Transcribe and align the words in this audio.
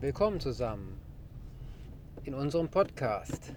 Willkommen 0.00 0.38
zusammen 0.38 0.96
in 2.22 2.32
unserem 2.32 2.68
Podcast 2.68 3.52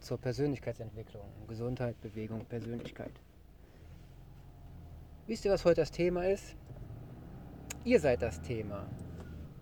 zur 0.00 0.18
Persönlichkeitsentwicklung, 0.18 1.24
Gesundheit, 1.48 1.98
Bewegung, 2.02 2.44
Persönlichkeit. 2.44 3.12
Wisst 5.26 5.46
ihr, 5.46 5.50
was 5.50 5.64
heute 5.64 5.80
das 5.80 5.90
Thema 5.90 6.26
ist? 6.26 6.56
Ihr 7.86 8.00
seid 8.00 8.20
das 8.20 8.42
Thema. 8.42 8.86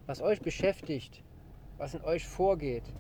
Was 0.07 0.21
euch 0.21 0.41
beschäftigt, 0.43 1.23
was 1.79 1.95
in 1.95 2.03
euch 2.03 2.27
vorgeht, 2.27 2.93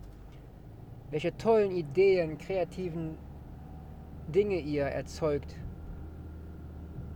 welche 1.11 1.37
tollen 1.37 1.73
Ideen, 1.73 2.39
kreativen 2.39 3.19
Dinge 4.29 4.61
ihr 4.61 4.85
erzeugt, 4.85 5.57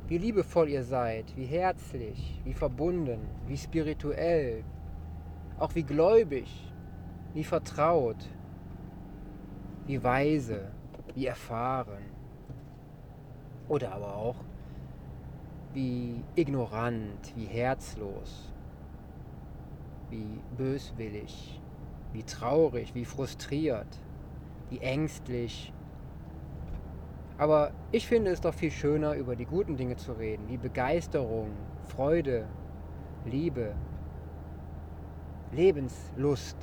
wie 0.08 0.18
liebevoll 0.18 0.70
ihr 0.70 0.82
seid, 0.82 1.36
wie 1.36 1.46
herzlich, 1.46 2.40
wie 2.42 2.54
verbunden, 2.54 3.20
wie 3.46 3.56
spirituell, 3.56 4.64
auch 5.60 5.74
wie 5.74 5.82
gläubig, 5.84 6.72
wie 7.34 7.44
vertraut, 7.44 8.28
wie 9.86 10.02
weise, 10.02 10.72
wie 11.14 11.26
erfahren. 11.26 12.02
Oder 13.68 13.92
aber 13.92 14.16
auch 14.16 14.36
wie 15.74 16.24
ignorant, 16.34 17.32
wie 17.36 17.44
herzlos, 17.44 18.52
wie 20.08 20.40
böswillig, 20.56 21.60
wie 22.12 22.24
traurig, 22.24 22.94
wie 22.94 23.04
frustriert, 23.04 24.00
wie 24.70 24.80
ängstlich. 24.80 25.72
Aber 27.38 27.72
ich 27.92 28.06
finde 28.08 28.32
es 28.32 28.40
doch 28.40 28.54
viel 28.54 28.70
schöner, 28.70 29.14
über 29.14 29.36
die 29.36 29.46
guten 29.46 29.76
Dinge 29.76 29.96
zu 29.96 30.12
reden, 30.14 30.48
wie 30.48 30.56
Begeisterung, 30.56 31.52
Freude, 31.84 32.46
Liebe, 33.24 33.74
Lebenslust. 35.52 36.56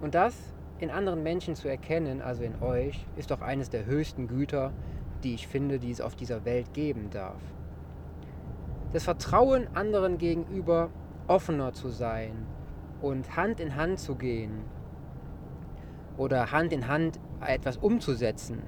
Und 0.00 0.14
das 0.14 0.34
in 0.78 0.90
anderen 0.90 1.22
Menschen 1.22 1.54
zu 1.54 1.68
erkennen, 1.68 2.22
also 2.22 2.42
in 2.42 2.60
euch, 2.60 3.06
ist 3.16 3.30
doch 3.30 3.40
eines 3.40 3.70
der 3.70 3.86
höchsten 3.86 4.26
Güter, 4.26 4.72
die 5.22 5.34
ich 5.34 5.46
finde, 5.46 5.78
die 5.78 5.90
es 5.90 6.00
auf 6.00 6.16
dieser 6.16 6.44
Welt 6.44 6.74
geben 6.74 7.10
darf. 7.10 7.40
Das 8.92 9.04
Vertrauen 9.04 9.68
anderen 9.74 10.18
gegenüber 10.18 10.90
offener 11.28 11.72
zu 11.72 11.88
sein 11.88 12.46
und 13.00 13.36
Hand 13.36 13.60
in 13.60 13.76
Hand 13.76 14.00
zu 14.00 14.16
gehen 14.16 14.64
oder 16.16 16.50
Hand 16.50 16.72
in 16.72 16.88
Hand 16.88 17.20
etwas 17.40 17.76
umzusetzen. 17.76 18.62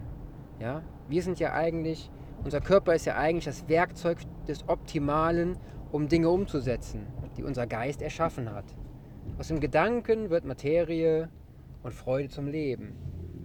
Ja? 0.61 0.83
Wir 1.09 1.23
sind 1.23 1.41
ja 1.41 1.53
eigentlich, 1.53 2.11
unser 2.45 2.61
Körper 2.61 2.95
ist 2.95 3.07
ja 3.07 3.17
eigentlich 3.17 3.45
das 3.45 3.69
Werkzeug 3.69 4.19
des 4.47 4.69
Optimalen, 4.69 5.59
um 5.91 6.09
Dinge 6.09 6.31
umzusetzen 6.31 7.07
die 7.37 7.43
unser 7.43 7.67
Geist 7.67 8.03
erschaffen 8.03 8.53
hat. 8.53 8.65
Aus 9.39 9.49
dem 9.49 9.61
Gedanken 9.61 10.31
wird 10.31 10.45
Materie 10.45 11.29
und 11.83 11.93
Freude 11.95 12.29
zum 12.29 12.47
Leben. 12.47 12.95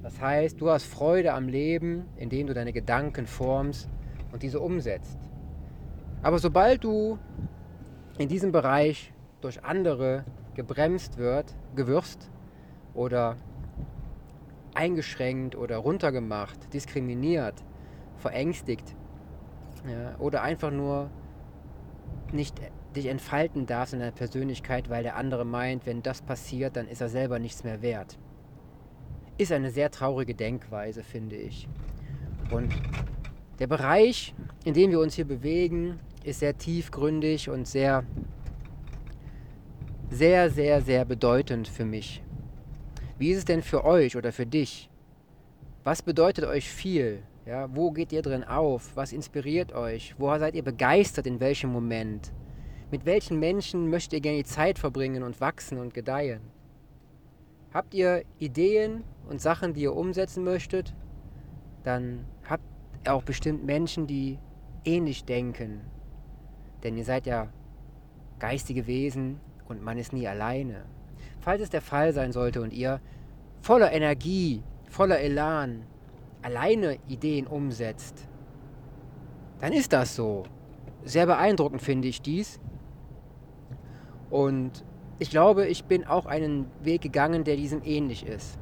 Das 0.02 0.22
heißt, 0.22 0.62
du 0.62 0.70
hast 0.70 0.86
Freude 0.86 1.34
am 1.34 1.48
Leben, 1.48 2.06
indem 2.16 2.48
du 2.48 2.54
deine 2.54 2.74
Gedanken 2.74 3.26
formst 3.26 3.90
und 4.32 4.44
diese 4.44 4.60
umsetzt. 4.60 5.18
Aber 6.22 6.40
sobald 6.40 6.84
du 6.84 7.18
in 8.18 8.28
diesem 8.28 8.52
Bereich 8.52 9.14
durch 9.42 9.64
andere 9.64 10.26
gebremst 10.54 11.18
wird, 11.18 11.56
gewürzt 11.76 12.30
oder 12.94 13.38
eingeschränkt 14.74 15.56
oder 15.56 15.78
runtergemacht, 15.78 16.74
diskriminiert, 16.74 17.64
verängstigt 18.18 18.96
ja, 19.88 20.18
oder 20.20 20.42
einfach 20.42 20.72
nur 20.72 21.10
nicht 22.32 22.60
dich 22.96 23.06
entfalten 23.06 23.66
darfst 23.66 23.94
in 23.94 24.00
deiner 24.00 24.12
Persönlichkeit, 24.12 24.90
weil 24.90 25.04
der 25.04 25.16
andere 25.16 25.46
meint, 25.46 25.86
wenn 25.86 26.02
das 26.02 26.22
passiert, 26.22 26.76
dann 26.76 26.88
ist 26.88 27.02
er 27.02 27.10
selber 27.10 27.40
nichts 27.40 27.64
mehr 27.64 27.82
wert. 27.82 28.18
Ist 29.38 29.52
eine 29.52 29.72
sehr 29.72 29.92
traurige 29.92 30.36
Denkweise, 30.36 31.04
finde 31.04 31.36
ich. 31.36 31.68
Und 32.52 32.74
der 33.60 33.68
Bereich, 33.68 34.34
in 34.66 34.74
dem 34.74 34.92
wir 34.92 35.00
uns 35.00 35.14
hier 35.14 35.26
bewegen, 35.26 36.00
ist 36.24 36.40
sehr 36.40 36.58
tiefgründig 36.58 37.50
und 37.50 37.68
sehr, 37.68 38.04
sehr, 40.10 40.50
sehr, 40.50 40.82
sehr 40.82 41.06
bedeutend 41.06 41.68
für 41.68 41.86
mich. 41.86 42.24
Wie 43.18 43.32
ist 43.32 43.40
es 43.40 43.46
denn 43.46 43.62
für 43.62 43.86
euch 43.86 44.16
oder 44.18 44.32
für 44.32 44.46
dich? 44.46 44.90
Was 45.84 46.02
bedeutet 46.02 46.46
euch 46.46 46.70
viel? 46.70 47.24
Ja, 47.46 47.74
wo 47.74 47.92
geht 47.92 48.12
ihr 48.12 48.22
drin 48.22 48.44
auf? 48.44 48.96
Was 48.96 49.12
inspiriert 49.12 49.74
euch? 49.74 50.16
Wo 50.18 50.36
seid 50.38 50.56
ihr 50.56 50.64
begeistert 50.64 51.28
in 51.28 51.40
welchem 51.40 51.72
Moment? 51.72 52.32
Mit 52.92 53.06
welchen 53.06 53.40
Menschen 53.40 53.90
möchtet 53.90 54.14
ihr 54.14 54.22
gerne 54.22 54.38
die 54.40 54.46
Zeit 54.46 54.80
verbringen 54.80 55.22
und 55.22 55.40
wachsen 55.40 55.78
und 55.78 55.94
gedeihen? 55.94 56.42
Habt 57.72 57.94
ihr 57.94 58.24
Ideen 58.40 59.04
und 59.28 59.40
Sachen, 59.40 59.74
die 59.74 59.82
ihr 59.82 59.96
umsetzen 59.96 60.44
möchtet? 60.44 60.96
Dann 61.84 62.26
habt 62.48 62.64
ihr 63.06 63.14
auch 63.14 63.22
bestimmt 63.22 63.64
Menschen, 63.64 64.08
die 64.08 64.40
ähnlich 64.86 65.24
denken. 65.24 65.82
Denn 66.84 66.98
ihr 66.98 67.06
seid 67.06 67.28
ja 67.28 67.50
geistige 68.40 68.88
Wesen 68.88 69.40
und 69.68 69.84
man 69.84 70.00
ist 70.00 70.14
nie 70.14 70.28
alleine. 70.28 70.86
Falls 71.42 71.62
es 71.62 71.70
der 71.70 71.82
Fall 71.82 72.12
sein 72.12 72.32
sollte 72.32 72.62
und 72.62 72.74
ihr 72.74 73.02
voller 73.62 73.92
Energie, 73.92 74.64
voller 74.90 75.20
Elan 75.20 75.84
alleine 76.42 76.98
Ideen 77.08 77.46
umsetzt, 77.46 78.28
dann 79.60 79.74
ist 79.74 79.94
das 79.94 80.16
so. 80.16 80.44
Sehr 81.04 81.26
beeindruckend 81.26 81.82
finde 81.82 82.08
ich 82.08 82.22
dies. 82.22 82.60
Und 84.30 84.86
ich 85.20 85.30
glaube, 85.30 85.68
ich 85.68 85.86
bin 85.86 86.06
auch 86.06 86.26
einen 86.26 86.68
Weg 86.82 87.02
gegangen, 87.02 87.44
der 87.44 87.56
diesem 87.56 87.82
ähnlich 87.84 88.26
ist. 88.26 88.58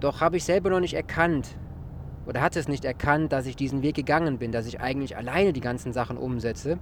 Doch 0.00 0.20
habe 0.20 0.36
ich 0.36 0.44
selber 0.44 0.70
noch 0.70 0.80
nicht 0.80 0.94
erkannt 0.94 1.56
oder 2.26 2.42
hatte 2.42 2.58
es 2.58 2.68
nicht 2.68 2.84
erkannt, 2.84 3.32
dass 3.32 3.46
ich 3.46 3.56
diesen 3.56 3.82
Weg 3.82 3.94
gegangen 3.94 4.38
bin, 4.38 4.52
dass 4.52 4.66
ich 4.66 4.80
eigentlich 4.80 5.16
alleine 5.16 5.52
die 5.52 5.60
ganzen 5.60 5.92
Sachen 5.92 6.18
umsetze. 6.18 6.78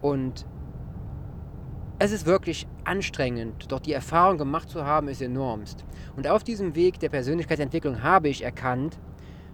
Und 0.00 0.46
es 1.98 2.10
ist 2.10 2.26
wirklich 2.26 2.66
anstrengend, 2.84 3.70
doch 3.70 3.78
die 3.78 3.92
Erfahrung 3.92 4.36
gemacht 4.36 4.68
zu 4.68 4.84
haben, 4.84 5.06
ist 5.08 5.22
enormst. 5.22 5.84
Und 6.16 6.26
auf 6.26 6.42
diesem 6.42 6.74
Weg 6.74 6.98
der 6.98 7.10
Persönlichkeitsentwicklung 7.10 8.02
habe 8.02 8.28
ich 8.28 8.42
erkannt, 8.42 8.98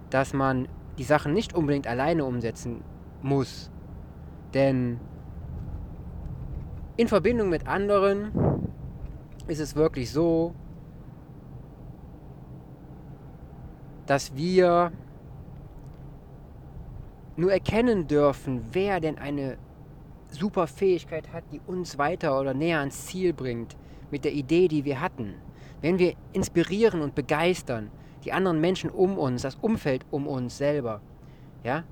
dass 0.09 0.33
man 0.33 0.67
die 0.97 1.03
Sachen 1.03 1.33
nicht 1.33 1.53
unbedingt 1.53 1.85
alleine 1.85 2.25
umsetzen 2.25 2.81
muss. 3.21 3.69
Denn 4.53 4.99
in 6.99 7.07
Verbindung 7.07 7.47
mit 7.47 7.65
anderen 7.65 8.33
ist 9.47 9.61
es 9.61 9.73
wirklich 9.77 10.11
so, 10.11 10.53
dass 14.05 14.35
wir 14.35 14.91
nur 17.37 17.53
erkennen 17.53 18.05
dürfen, 18.05 18.65
wer 18.73 18.99
denn 18.99 19.17
eine 19.17 19.57
super 20.27 20.67
Fähigkeit 20.67 21.31
hat, 21.31 21.45
die 21.53 21.61
uns 21.65 21.97
weiter 21.97 22.37
oder 22.37 22.53
näher 22.53 22.79
ans 22.79 23.05
Ziel 23.05 23.31
bringt 23.31 23.77
mit 24.11 24.25
der 24.25 24.33
Idee, 24.33 24.67
die 24.67 24.83
wir 24.83 24.99
hatten. 24.99 25.35
Wenn 25.79 25.99
wir 25.99 26.15
inspirieren 26.33 26.99
und 26.99 27.15
begeistern, 27.15 27.91
die 28.25 28.33
anderen 28.33 28.59
Menschen 28.59 28.89
um 28.89 29.17
uns, 29.17 29.43
das 29.43 29.55
Umfeld 29.55 30.05
um 30.11 30.27
uns 30.27 30.57
selber, 30.57 30.99
ja, 31.63 31.85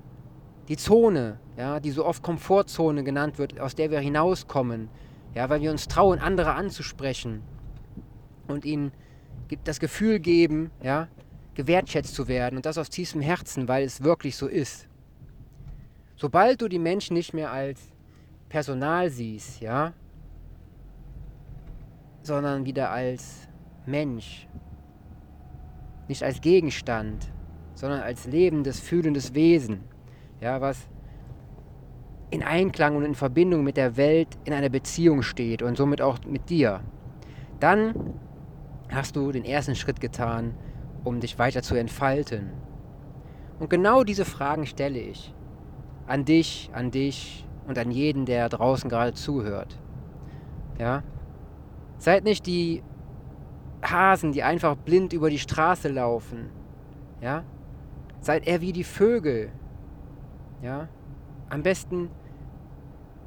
die 0.68 0.76
Zone, 0.76 1.38
ja, 1.56 1.80
die 1.80 1.90
so 1.90 2.04
oft 2.04 2.22
Komfortzone 2.22 3.02
genannt 3.02 3.38
wird, 3.38 3.58
aus 3.58 3.74
der 3.74 3.90
wir 3.90 4.00
hinauskommen, 4.00 4.88
ja, 5.34 5.48
weil 5.48 5.62
wir 5.62 5.70
uns 5.70 5.88
trauen, 5.88 6.18
andere 6.18 6.52
anzusprechen 6.54 7.42
und 8.46 8.64
ihnen 8.64 8.92
das 9.64 9.80
Gefühl 9.80 10.20
geben, 10.20 10.70
ja, 10.82 11.08
gewertschätzt 11.54 12.14
zu 12.14 12.28
werden 12.28 12.56
und 12.56 12.66
das 12.66 12.78
aus 12.78 12.90
tiefstem 12.90 13.22
Herzen, 13.22 13.66
weil 13.66 13.84
es 13.84 14.02
wirklich 14.02 14.36
so 14.36 14.46
ist. 14.46 14.86
Sobald 16.16 16.60
du 16.60 16.68
die 16.68 16.78
Menschen 16.78 17.14
nicht 17.14 17.32
mehr 17.32 17.50
als 17.50 17.80
Personal 18.48 19.08
siehst, 19.10 19.60
ja, 19.60 19.94
sondern 22.22 22.66
wieder 22.66 22.90
als 22.90 23.48
Mensch, 23.86 24.46
nicht 26.08 26.22
als 26.22 26.40
Gegenstand, 26.40 27.32
sondern 27.74 28.00
als 28.00 28.26
lebendes, 28.26 28.80
fühlendes 28.80 29.34
Wesen, 29.34 29.80
ja, 30.40 30.60
was 30.60 30.88
in 32.30 32.42
Einklang 32.42 32.96
und 32.96 33.04
in 33.04 33.14
Verbindung 33.14 33.64
mit 33.64 33.76
der 33.76 33.96
Welt 33.96 34.28
in 34.44 34.52
einer 34.52 34.68
Beziehung 34.68 35.22
steht 35.22 35.62
und 35.62 35.76
somit 35.76 36.02
auch 36.02 36.18
mit 36.26 36.50
dir, 36.50 36.80
dann 37.60 38.14
hast 38.90 39.16
du 39.16 39.32
den 39.32 39.44
ersten 39.44 39.74
Schritt 39.74 40.00
getan, 40.00 40.54
um 41.04 41.20
dich 41.20 41.38
weiter 41.38 41.62
zu 41.62 41.74
entfalten. 41.74 42.52
Und 43.58 43.70
genau 43.70 44.04
diese 44.04 44.24
Fragen 44.24 44.66
stelle 44.66 44.98
ich 44.98 45.34
an 46.06 46.24
dich, 46.24 46.70
an 46.72 46.90
dich 46.90 47.46
und 47.66 47.78
an 47.78 47.90
jeden, 47.90 48.24
der 48.24 48.48
draußen 48.48 48.88
gerade 48.88 49.12
zuhört. 49.12 49.78
Ja? 50.78 51.02
Seid 51.98 52.24
nicht 52.24 52.46
die 52.46 52.82
Hasen, 53.82 54.32
die 54.32 54.42
einfach 54.42 54.76
blind 54.76 55.12
über 55.12 55.28
die 55.28 55.38
Straße 55.38 55.88
laufen. 55.88 56.50
Ja? 57.20 57.44
Seid 58.20 58.46
eher 58.46 58.60
wie 58.60 58.72
die 58.72 58.84
Vögel, 58.84 59.50
ja? 60.62 60.88
Am 61.48 61.62
besten 61.62 62.10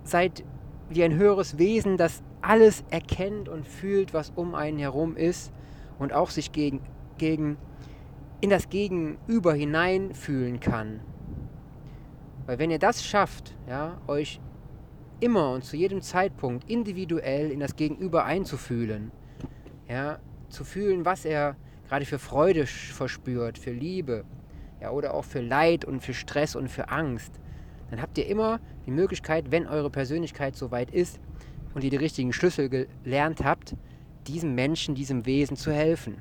seid 0.04 0.44
wie 0.89 1.04
ein 1.04 1.16
höheres 1.16 1.57
Wesen, 1.57 1.98
das 1.98 2.22
alles 2.42 2.83
erkennt 2.89 3.50
und 3.50 3.68
fühlt, 3.68 4.13
was 4.13 4.31
um 4.36 4.56
einen 4.56 4.78
herum 4.78 5.16
ist 5.16 5.51
und 6.00 6.13
auch 6.13 6.30
sich 6.30 6.51
gegen, 6.51 6.81
gegen 7.18 7.57
in 8.42 8.50
das 8.50 8.69
Gegenüber 8.69 9.54
hineinfühlen 9.54 10.60
kann. 10.60 11.01
Weil 12.45 12.60
wenn 12.60 12.72
ihr 12.72 12.80
das 12.80 13.04
schafft, 13.04 13.56
ja, 13.68 14.01
euch 14.07 14.42
immer 15.19 15.51
und 15.51 15.63
zu 15.63 15.77
jedem 15.77 16.01
Zeitpunkt 16.01 16.69
individuell 16.69 17.51
in 17.51 17.60
das 17.60 17.75
Gegenüber 17.75 18.25
einzufühlen, 18.25 19.12
ja, 19.88 20.19
zu 20.50 20.63
fühlen, 20.63 21.06
was 21.06 21.25
er 21.25 21.56
gerade 21.88 22.06
für 22.06 22.19
Freude 22.19 22.66
verspürt, 22.66 23.57
für 23.57 23.72
Liebe, 23.72 24.25
ja, 24.81 24.92
oder 24.92 25.13
auch 25.13 25.25
für 25.25 25.42
Leid 25.42 25.86
und 25.86 26.01
für 26.01 26.13
Stress 26.13 26.56
und 26.56 26.69
für 26.69 26.89
Angst, 26.89 27.39
dann 27.89 28.01
habt 28.01 28.18
ihr 28.18 28.25
immer 28.25 28.60
die 28.86 28.92
Möglichkeit, 28.92 29.51
wenn 29.51 29.68
eure 29.68 29.89
Persönlichkeit 29.89 30.56
so 30.56 30.72
weit 30.72 30.92
ist 30.92 31.19
und 31.74 31.83
ihr 31.83 31.89
die 31.89 31.98
richtigen 31.98 32.33
Schlüssel 32.33 32.69
gelernt 32.69 33.44
habt, 33.44 33.75
diesem 34.28 34.56
Menschen, 34.56 34.95
diesem 34.95 35.25
Wesen 35.25 35.56
zu 35.56 35.72
helfen. 35.72 36.18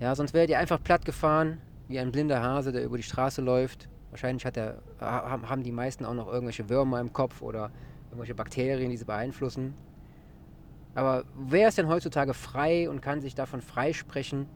Ja, 0.00 0.14
sonst 0.14 0.34
werdet 0.34 0.50
ihr 0.50 0.58
einfach 0.58 0.82
platt 0.82 1.04
gefahren, 1.04 1.58
wie 1.88 1.98
ein 1.98 2.12
blinder 2.12 2.42
Hase, 2.42 2.72
der 2.72 2.84
über 2.84 2.96
die 2.96 3.02
Straße 3.02 3.42
läuft. 3.42 3.88
Wahrscheinlich 4.10 4.44
hat 4.44 4.56
er, 4.56 4.82
haben 5.00 5.62
die 5.62 5.72
meisten 5.72 6.04
auch 6.04 6.14
noch 6.14 6.28
irgendwelche 6.28 6.68
Würmer 6.68 7.00
im 7.00 7.12
Kopf 7.12 7.42
oder 7.42 7.70
irgendwelche 8.08 8.34
Bakterien, 8.34 8.90
die 8.90 8.96
sie 8.96 9.04
beeinflussen. 9.04 9.74
Aber 10.94 11.24
wer 11.36 11.68
ist 11.68 11.78
denn 11.78 11.88
heutzutage 11.88 12.32
frei 12.32 12.88
und 12.88 13.02
kann 13.02 13.20
sich 13.20 13.34
davon 13.34 13.60
freisprechen, 13.60 14.46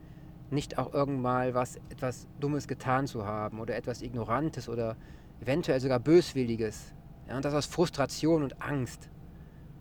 nicht 0.50 0.79
auch 0.79 0.93
irgendwann 0.93 1.55
was 1.55 1.76
etwas 1.91 2.26
Dummes 2.41 2.69
getan 2.69 3.06
zu 3.06 3.26
haben 3.26 3.61
oder 3.61 3.76
etwas 3.76 4.02
Ignorantes 4.02 4.69
oder 4.69 4.97
eventuell 5.41 5.81
sogar 5.81 6.00
Böswilliges? 6.00 6.94
Ja, 7.29 7.37
und 7.37 7.44
das 7.44 7.55
aus 7.55 7.67
Frustration 7.67 8.43
und 8.43 8.61
Angst, 8.61 9.08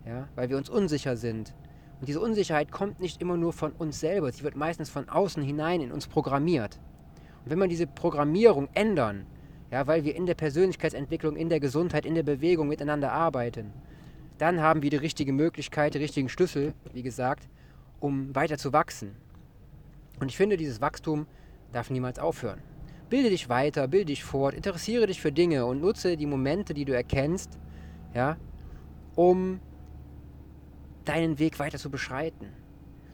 ja, 0.05 0.27
weil 0.35 0.49
wir 0.49 0.57
uns 0.57 0.69
unsicher 0.69 1.17
sind 1.17 1.55
und 1.99 2.07
diese 2.07 2.21
Unsicherheit 2.21 2.71
kommt 2.71 2.99
nicht 2.99 3.21
immer 3.21 3.35
nur 3.35 3.51
von 3.51 3.73
uns 3.73 3.99
selber, 3.99 4.31
sie 4.31 4.43
wird 4.43 4.55
meistens 4.55 4.89
von 4.89 5.09
außen 5.09 5.43
hinein 5.43 5.81
in 5.81 5.91
uns 5.91 6.07
programmiert. 6.07 6.79
Und 7.43 7.51
wenn 7.51 7.59
wir 7.59 7.67
diese 7.67 7.87
Programmierung 7.87 8.69
ändern, 8.73 9.25
ja, 9.69 9.85
weil 9.85 10.05
wir 10.05 10.15
in 10.15 10.25
der 10.25 10.35
Persönlichkeitsentwicklung, 10.35 11.35
in 11.35 11.49
der 11.49 11.59
Gesundheit, 11.59 12.05
in 12.05 12.15
der 12.15 12.23
Bewegung 12.23 12.69
miteinander 12.69 13.11
arbeiten, 13.11 13.73
dann 14.37 14.61
haben 14.61 14.81
wir 14.81 14.89
die 14.89 14.97
richtige 14.97 15.33
Möglichkeit, 15.33 15.93
die 15.93 15.99
richtigen 15.99 16.29
Schlüssel, 16.29 16.73
wie 16.93 17.03
gesagt, 17.03 17.49
um 17.99 18.33
weiter 18.33 18.57
zu 18.57 18.71
wachsen. 18.71 19.15
Und 20.19 20.29
ich 20.29 20.37
finde, 20.37 20.57
dieses 20.57 20.81
Wachstum 20.81 21.27
darf 21.71 21.89
niemals 21.89 22.19
aufhören. 22.19 22.61
Bilde 23.09 23.29
dich 23.29 23.49
weiter, 23.49 23.87
bilde 23.87 24.07
dich 24.07 24.23
fort, 24.23 24.53
interessiere 24.53 25.07
dich 25.07 25.19
für 25.21 25.31
Dinge 25.31 25.65
und 25.65 25.81
nutze 25.81 26.17
die 26.17 26.25
Momente, 26.25 26.73
die 26.73 26.85
du 26.85 26.93
erkennst, 26.93 27.57
ja, 28.13 28.37
um 29.15 29.59
deinen 31.05 31.39
Weg 31.39 31.57
weiter 31.59 31.79
zu 31.79 31.89
beschreiten. 31.89 32.47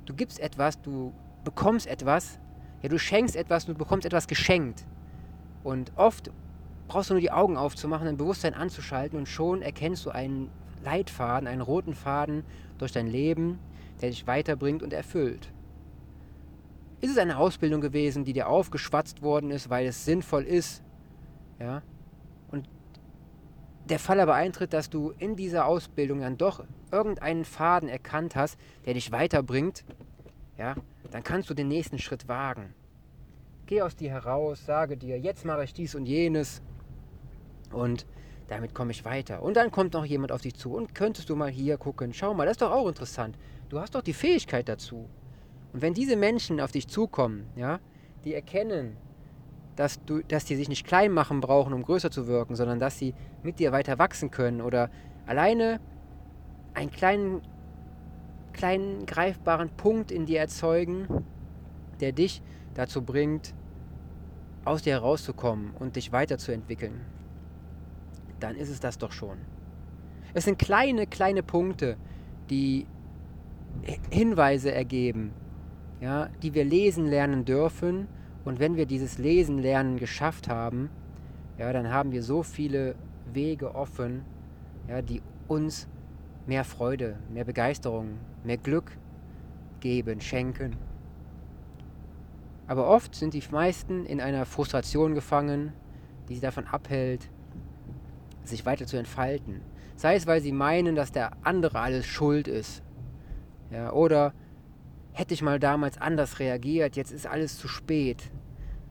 Du 0.05 0.13
gibst 0.13 0.39
etwas, 0.39 0.81
du 0.81 1.13
bekommst 1.43 1.87
etwas, 1.87 2.39
ja, 2.81 2.89
du 2.89 2.99
schenkst 2.99 3.35
etwas, 3.35 3.65
du 3.65 3.73
bekommst 3.73 4.05
etwas 4.05 4.27
geschenkt. 4.27 4.85
Und 5.63 5.93
oft 5.95 6.31
brauchst 6.87 7.09
du 7.09 7.13
nur 7.13 7.21
die 7.21 7.31
Augen 7.31 7.57
aufzumachen, 7.57 8.05
dein 8.05 8.17
Bewusstsein 8.17 8.53
anzuschalten 8.53 9.17
und 9.17 9.27
schon 9.27 9.61
erkennst 9.61 10.05
du 10.05 10.09
einen 10.09 10.49
Leitfaden, 10.83 11.47
einen 11.47 11.61
roten 11.61 11.93
Faden 11.93 12.43
durch 12.77 12.91
dein 12.91 13.07
Leben, 13.07 13.59
der 14.01 14.09
dich 14.09 14.27
weiterbringt 14.27 14.83
und 14.83 14.93
erfüllt. 14.93 15.51
Ist 17.05 17.11
es 17.11 17.17
eine 17.19 17.37
Ausbildung 17.37 17.81
gewesen, 17.81 18.25
die 18.25 18.33
dir 18.33 18.49
aufgeschwatzt 18.49 19.21
worden 19.21 19.51
ist, 19.51 19.69
weil 19.69 19.85
es 19.85 20.05
sinnvoll 20.05 20.41
ist, 20.41 20.81
ja, 21.59 21.83
der 23.87 23.99
Fall 23.99 24.19
aber 24.19 24.33
eintritt, 24.33 24.73
dass 24.73 24.89
du 24.89 25.11
in 25.19 25.35
dieser 25.35 25.67
Ausbildung 25.67 26.21
dann 26.21 26.35
doch 26.35 26.63
irgendeinen 26.91 27.45
Faden 27.45 27.87
erkannt 27.87 28.35
hast, 28.35 28.59
der 28.87 28.95
dich 28.95 29.11
weiterbringt, 29.11 29.85
ja, 30.57 30.73
dann 31.11 31.23
kannst 31.23 31.51
du 31.51 31.53
den 31.53 31.67
nächsten 31.67 31.99
Schritt 31.99 32.27
wagen. 32.27 32.73
Geh 33.67 33.83
aus 33.83 33.95
dir 33.95 34.09
heraus, 34.09 34.65
sage 34.65 34.97
dir, 34.97 35.19
jetzt 35.19 35.45
mache 35.45 35.65
ich 35.65 35.73
dies 35.75 35.93
und 35.93 36.07
jenes 36.07 36.63
und 37.71 38.07
damit 38.47 38.73
komme 38.73 38.89
ich 38.89 39.05
weiter. 39.05 39.43
Und 39.43 39.57
dann 39.57 39.69
kommt 39.69 39.93
noch 39.93 40.05
jemand 40.05 40.31
auf 40.31 40.41
dich 40.41 40.55
zu 40.55 40.73
und 40.73 40.95
könntest 40.95 41.29
du 41.29 41.35
mal 41.35 41.51
hier 41.51 41.77
gucken, 41.77 42.15
schau 42.15 42.33
mal, 42.33 42.45
das 42.45 42.53
ist 42.53 42.63
doch 42.63 42.71
auch 42.71 42.87
interessant. 42.87 43.37
Du 43.69 43.79
hast 43.79 43.93
doch 43.93 44.01
die 44.01 44.13
Fähigkeit 44.13 44.67
dazu. 44.67 45.07
Und 45.75 45.81
wenn 45.81 45.93
diese 45.93 46.15
Menschen 46.15 46.61
auf 46.61 46.71
dich 46.71 46.87
zukommen, 46.87 47.47
ja, 47.57 47.81
die 48.23 48.33
erkennen, 48.33 48.95
dass, 49.75 50.01
du, 50.05 50.21
dass 50.21 50.45
die 50.45 50.55
sich 50.55 50.69
nicht 50.69 50.87
klein 50.87 51.11
machen 51.11 51.41
brauchen, 51.41 51.73
um 51.73 51.83
größer 51.83 52.09
zu 52.09 52.27
wirken, 52.27 52.55
sondern 52.55 52.79
dass 52.79 52.97
sie 52.97 53.13
mit 53.43 53.59
dir 53.59 53.73
weiter 53.73 53.99
wachsen 53.99 54.31
können 54.31 54.61
oder 54.61 54.89
alleine 55.25 55.81
einen 56.75 56.91
kleinen, 56.91 57.41
kleinen 58.53 59.05
greifbaren 59.05 59.67
Punkt 59.67 60.13
in 60.13 60.25
dir 60.25 60.39
erzeugen, 60.39 61.25
der 61.99 62.13
dich 62.13 62.41
dazu 62.73 63.01
bringt, 63.01 63.53
aus 64.63 64.81
dir 64.81 64.93
herauszukommen 64.93 65.73
und 65.77 65.97
dich 65.97 66.13
weiterzuentwickeln, 66.13 67.01
dann 68.39 68.55
ist 68.55 68.69
es 68.69 68.79
das 68.79 68.97
doch 68.97 69.11
schon. 69.11 69.39
Es 70.33 70.45
sind 70.45 70.57
kleine, 70.57 71.05
kleine 71.05 71.43
Punkte, 71.43 71.97
die 72.49 72.87
Hinweise 74.09 74.71
ergeben, 74.71 75.33
ja, 76.01 76.29
die 76.41 76.53
wir 76.53 76.65
lesen 76.65 77.07
lernen 77.07 77.45
dürfen 77.45 78.07
und 78.43 78.59
wenn 78.59 78.75
wir 78.75 78.85
dieses 78.85 79.17
Lesen 79.17 79.59
lernen 79.59 79.97
geschafft 79.97 80.49
haben, 80.49 80.89
ja, 81.57 81.71
dann 81.71 81.91
haben 81.91 82.11
wir 82.11 82.21
so 82.21 82.43
viele 82.43 82.95
Wege 83.33 83.75
offen, 83.75 84.23
ja, 84.87 85.01
die 85.01 85.21
uns 85.47 85.87
mehr 86.45 86.63
Freude, 86.63 87.17
mehr 87.31 87.45
Begeisterung, 87.45 88.17
mehr 88.43 88.57
Glück 88.57 88.91
geben, 89.79 90.21
schenken. 90.21 90.75
Aber 92.67 92.87
oft 92.87 93.15
sind 93.15 93.33
die 93.33 93.43
meisten 93.51 94.05
in 94.05 94.19
einer 94.19 94.45
Frustration 94.45 95.13
gefangen, 95.13 95.73
die 96.27 96.35
sie 96.35 96.41
davon 96.41 96.65
abhält, 96.65 97.29
sich 98.43 98.65
weiter 98.65 98.85
zu 98.85 98.97
entfalten. 98.97 99.61
Sei 99.95 100.15
es, 100.15 100.27
weil 100.27 100.41
sie 100.41 100.51
meinen, 100.51 100.95
dass 100.95 101.11
der 101.11 101.31
andere 101.43 101.79
alles 101.79 102.05
schuld 102.05 102.47
ist. 102.47 102.83
Ja, 103.71 103.93
oder 103.93 104.33
hätte 105.15 105.33
ich 105.33 105.41
mal 105.41 105.59
damals 105.59 105.97
anders 105.97 106.39
reagiert, 106.39 106.97
jetzt 106.97 107.11
ist 107.11 107.25
alles 107.25 107.57
zu 107.57 107.69
spät. 107.69 108.21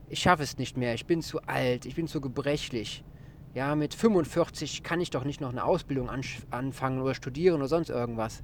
Ich 0.09 0.19
schaffe 0.19 0.41
es 0.41 0.57
nicht 0.57 0.75
mehr, 0.75 0.95
ich 0.95 1.05
bin 1.05 1.21
zu 1.21 1.41
alt, 1.43 1.85
ich 1.85 1.95
bin 1.95 2.07
zu 2.07 2.19
gebrechlich. 2.19 3.03
Ja, 3.53 3.75
mit 3.75 3.93
45 3.93 4.83
kann 4.83 4.99
ich 4.99 5.11
doch 5.11 5.23
nicht 5.23 5.39
noch 5.39 5.51
eine 5.51 5.63
Ausbildung 5.63 6.09
anfangen 6.49 6.99
oder 6.99 7.13
studieren 7.13 7.57
oder 7.57 7.67
sonst 7.67 7.89
irgendwas. 7.89 8.43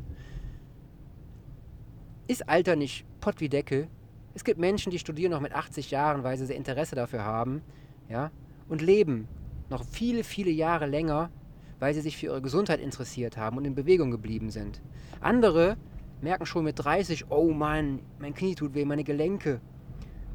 Ist 2.28 2.48
Alter 2.48 2.76
nicht 2.76 3.06
Pott 3.20 3.42
wie 3.42 3.50
Deckel? 3.50 3.88
Es 4.36 4.44
gibt 4.44 4.60
Menschen, 4.60 4.92
die 4.92 5.00
studieren 5.00 5.32
noch 5.32 5.42
mit 5.42 5.54
80 5.54 5.92
Jahren, 5.92 6.24
weil 6.24 6.38
sie 6.38 6.54
Interesse 6.54 6.96
dafür 6.96 7.26
haben, 7.26 7.62
ja, 8.08 8.32
und 8.70 8.82
leben 8.82 9.28
noch 9.70 9.84
viele, 9.84 10.24
viele 10.24 10.52
Jahre 10.52 10.86
länger, 10.86 11.32
weil 11.80 11.96
sie 11.96 12.02
sich 12.02 12.16
für 12.16 12.28
ihre 12.28 12.42
Gesundheit 12.42 12.80
interessiert 12.80 13.38
haben 13.38 13.58
und 13.58 13.66
in 13.66 13.74
Bewegung 13.74 14.12
geblieben 14.12 14.52
sind. 14.52 14.82
Andere 15.20 15.78
merken 16.22 16.46
schon 16.46 16.64
mit 16.64 16.78
30, 16.78 17.30
oh 17.30 17.52
Mann, 17.52 18.00
mein 18.20 18.34
Knie 18.34 18.56
tut 18.56 18.74
weh, 18.74 18.86
meine 18.86 19.04
Gelenke. 19.04 19.62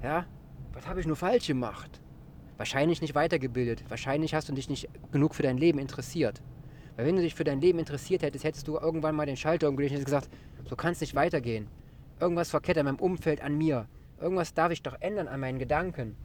Ja, 0.02 0.26
was 0.72 0.86
habe 0.86 1.00
ich 1.00 1.06
nur 1.06 1.16
falsch 1.16 1.46
gemacht? 1.46 2.00
Wahrscheinlich 2.56 3.00
nicht 3.00 3.14
weitergebildet. 3.14 3.84
Wahrscheinlich 3.88 4.34
hast 4.34 4.48
du 4.48 4.52
dich 4.52 4.68
nicht 4.68 4.88
genug 5.12 5.34
für 5.34 5.42
dein 5.42 5.58
Leben 5.58 5.78
interessiert. 5.78 6.42
Weil 6.96 7.06
wenn 7.06 7.16
du 7.16 7.22
dich 7.22 7.34
für 7.34 7.44
dein 7.44 7.60
Leben 7.60 7.78
interessiert 7.78 8.22
hättest, 8.22 8.44
hättest 8.44 8.68
du 8.68 8.76
irgendwann 8.78 9.14
mal 9.14 9.26
den 9.26 9.36
Schalter 9.36 9.68
umgelegt 9.68 9.94
und 9.94 10.04
gesagt, 10.04 10.30
so 10.68 10.76
kann 10.76 10.92
es 10.92 11.00
nicht 11.00 11.14
weitergehen. 11.14 11.68
Irgendwas 12.18 12.50
verkehrt 12.50 12.78
an 12.78 12.86
meinem 12.86 12.98
Umfeld, 12.98 13.42
an 13.42 13.58
mir. 13.58 13.86
Irgendwas 14.20 14.54
darf 14.54 14.72
ich 14.72 14.82
doch 14.82 14.96
ändern 15.00 15.28
an 15.28 15.40
meinen 15.40 15.58
Gedanken, 15.58 16.16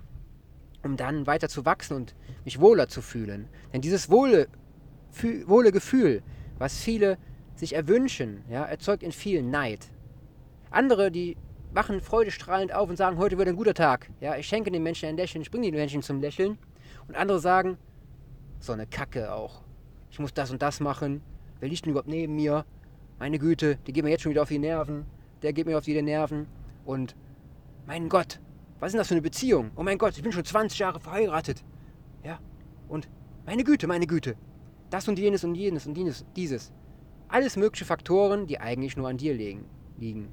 um 0.83 0.95
dann 0.95 1.27
weiter 1.27 1.49
zu 1.49 1.65
wachsen 1.65 1.97
und 1.97 2.15
mich 2.45 2.61
wohler 2.61 2.87
zu 2.87 3.01
fühlen. 3.01 3.49
Denn 3.73 3.81
dieses 3.81 4.09
wohle, 4.09 4.47
wohle 5.45 5.73
Gefühl, 5.73 6.23
was 6.57 6.77
viele 6.77 7.17
sich 7.55 7.73
erwünschen, 7.73 8.43
ja, 8.49 8.63
erzeugt 8.63 9.03
in 9.03 9.11
vielen 9.11 9.49
Neid. 9.49 9.91
Andere, 10.69 11.11
die 11.11 11.37
wachen 11.73 12.01
freudestrahlend 12.01 12.73
auf 12.73 12.89
und 12.89 12.97
sagen, 12.97 13.17
heute 13.17 13.37
wird 13.37 13.47
ein 13.47 13.55
guter 13.55 13.73
Tag. 13.73 14.09
Ja, 14.19 14.35
ich 14.35 14.47
schenke 14.47 14.71
den 14.71 14.83
Menschen 14.83 15.09
ein 15.09 15.17
Lächeln, 15.17 15.41
ich 15.41 15.51
bringe 15.51 15.69
die 15.69 15.77
Menschen 15.77 16.01
zum 16.01 16.19
Lächeln. 16.19 16.57
Und 17.07 17.15
andere 17.15 17.39
sagen, 17.39 17.77
so 18.59 18.73
eine 18.73 18.87
Kacke 18.87 19.33
auch. 19.33 19.61
Ich 20.09 20.19
muss 20.19 20.33
das 20.33 20.51
und 20.51 20.61
das 20.61 20.79
machen. 20.79 21.21
Wer 21.59 21.69
liegt 21.69 21.85
denn 21.85 21.91
überhaupt 21.91 22.09
neben 22.09 22.35
mir? 22.35 22.65
Meine 23.19 23.39
Güte, 23.39 23.77
die 23.87 23.93
geht 23.93 24.03
mir 24.03 24.09
jetzt 24.09 24.21
schon 24.21 24.31
wieder 24.31 24.41
auf 24.41 24.49
die 24.49 24.59
Nerven. 24.59 25.05
Der 25.41 25.53
geht 25.53 25.65
mir 25.65 25.77
auf 25.77 25.85
die 25.85 25.99
Nerven. 26.01 26.47
Und 26.85 27.15
mein 27.85 28.09
Gott, 28.09 28.39
was 28.79 28.87
ist 28.87 28.93
denn 28.93 28.99
das 28.99 29.07
für 29.07 29.13
eine 29.13 29.21
Beziehung? 29.21 29.71
Oh 29.75 29.83
mein 29.83 29.97
Gott, 29.97 30.17
ich 30.17 30.23
bin 30.23 30.31
schon 30.31 30.43
20 30.43 30.79
Jahre 30.79 30.99
verheiratet. 30.99 31.63
Ja, 32.23 32.39
und 32.87 33.07
meine 33.45 33.63
Güte, 33.63 33.87
meine 33.87 34.07
Güte. 34.07 34.35
Das 34.89 35.07
und 35.07 35.17
jenes 35.17 35.43
und 35.43 35.55
jenes 35.55 35.87
und 35.87 35.97
jenes, 35.97 36.25
dieses. 36.35 36.73
Alles 37.31 37.55
mögliche 37.55 37.85
Faktoren, 37.85 38.45
die 38.45 38.59
eigentlich 38.59 38.97
nur 38.97 39.07
an 39.07 39.15
dir 39.15 39.33
liegen. 39.33 40.27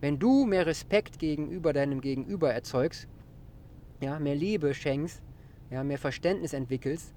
Wenn 0.00 0.18
du 0.18 0.46
mehr 0.46 0.66
Respekt 0.66 1.20
gegenüber 1.20 1.72
deinem 1.72 2.00
Gegenüber 2.00 2.52
erzeugst, 2.52 3.06
ja, 4.00 4.18
mehr 4.18 4.34
Liebe 4.34 4.74
schenkst, 4.74 5.22
ja, 5.70 5.84
mehr 5.84 5.98
Verständnis 5.98 6.52
entwickelst, 6.52 7.14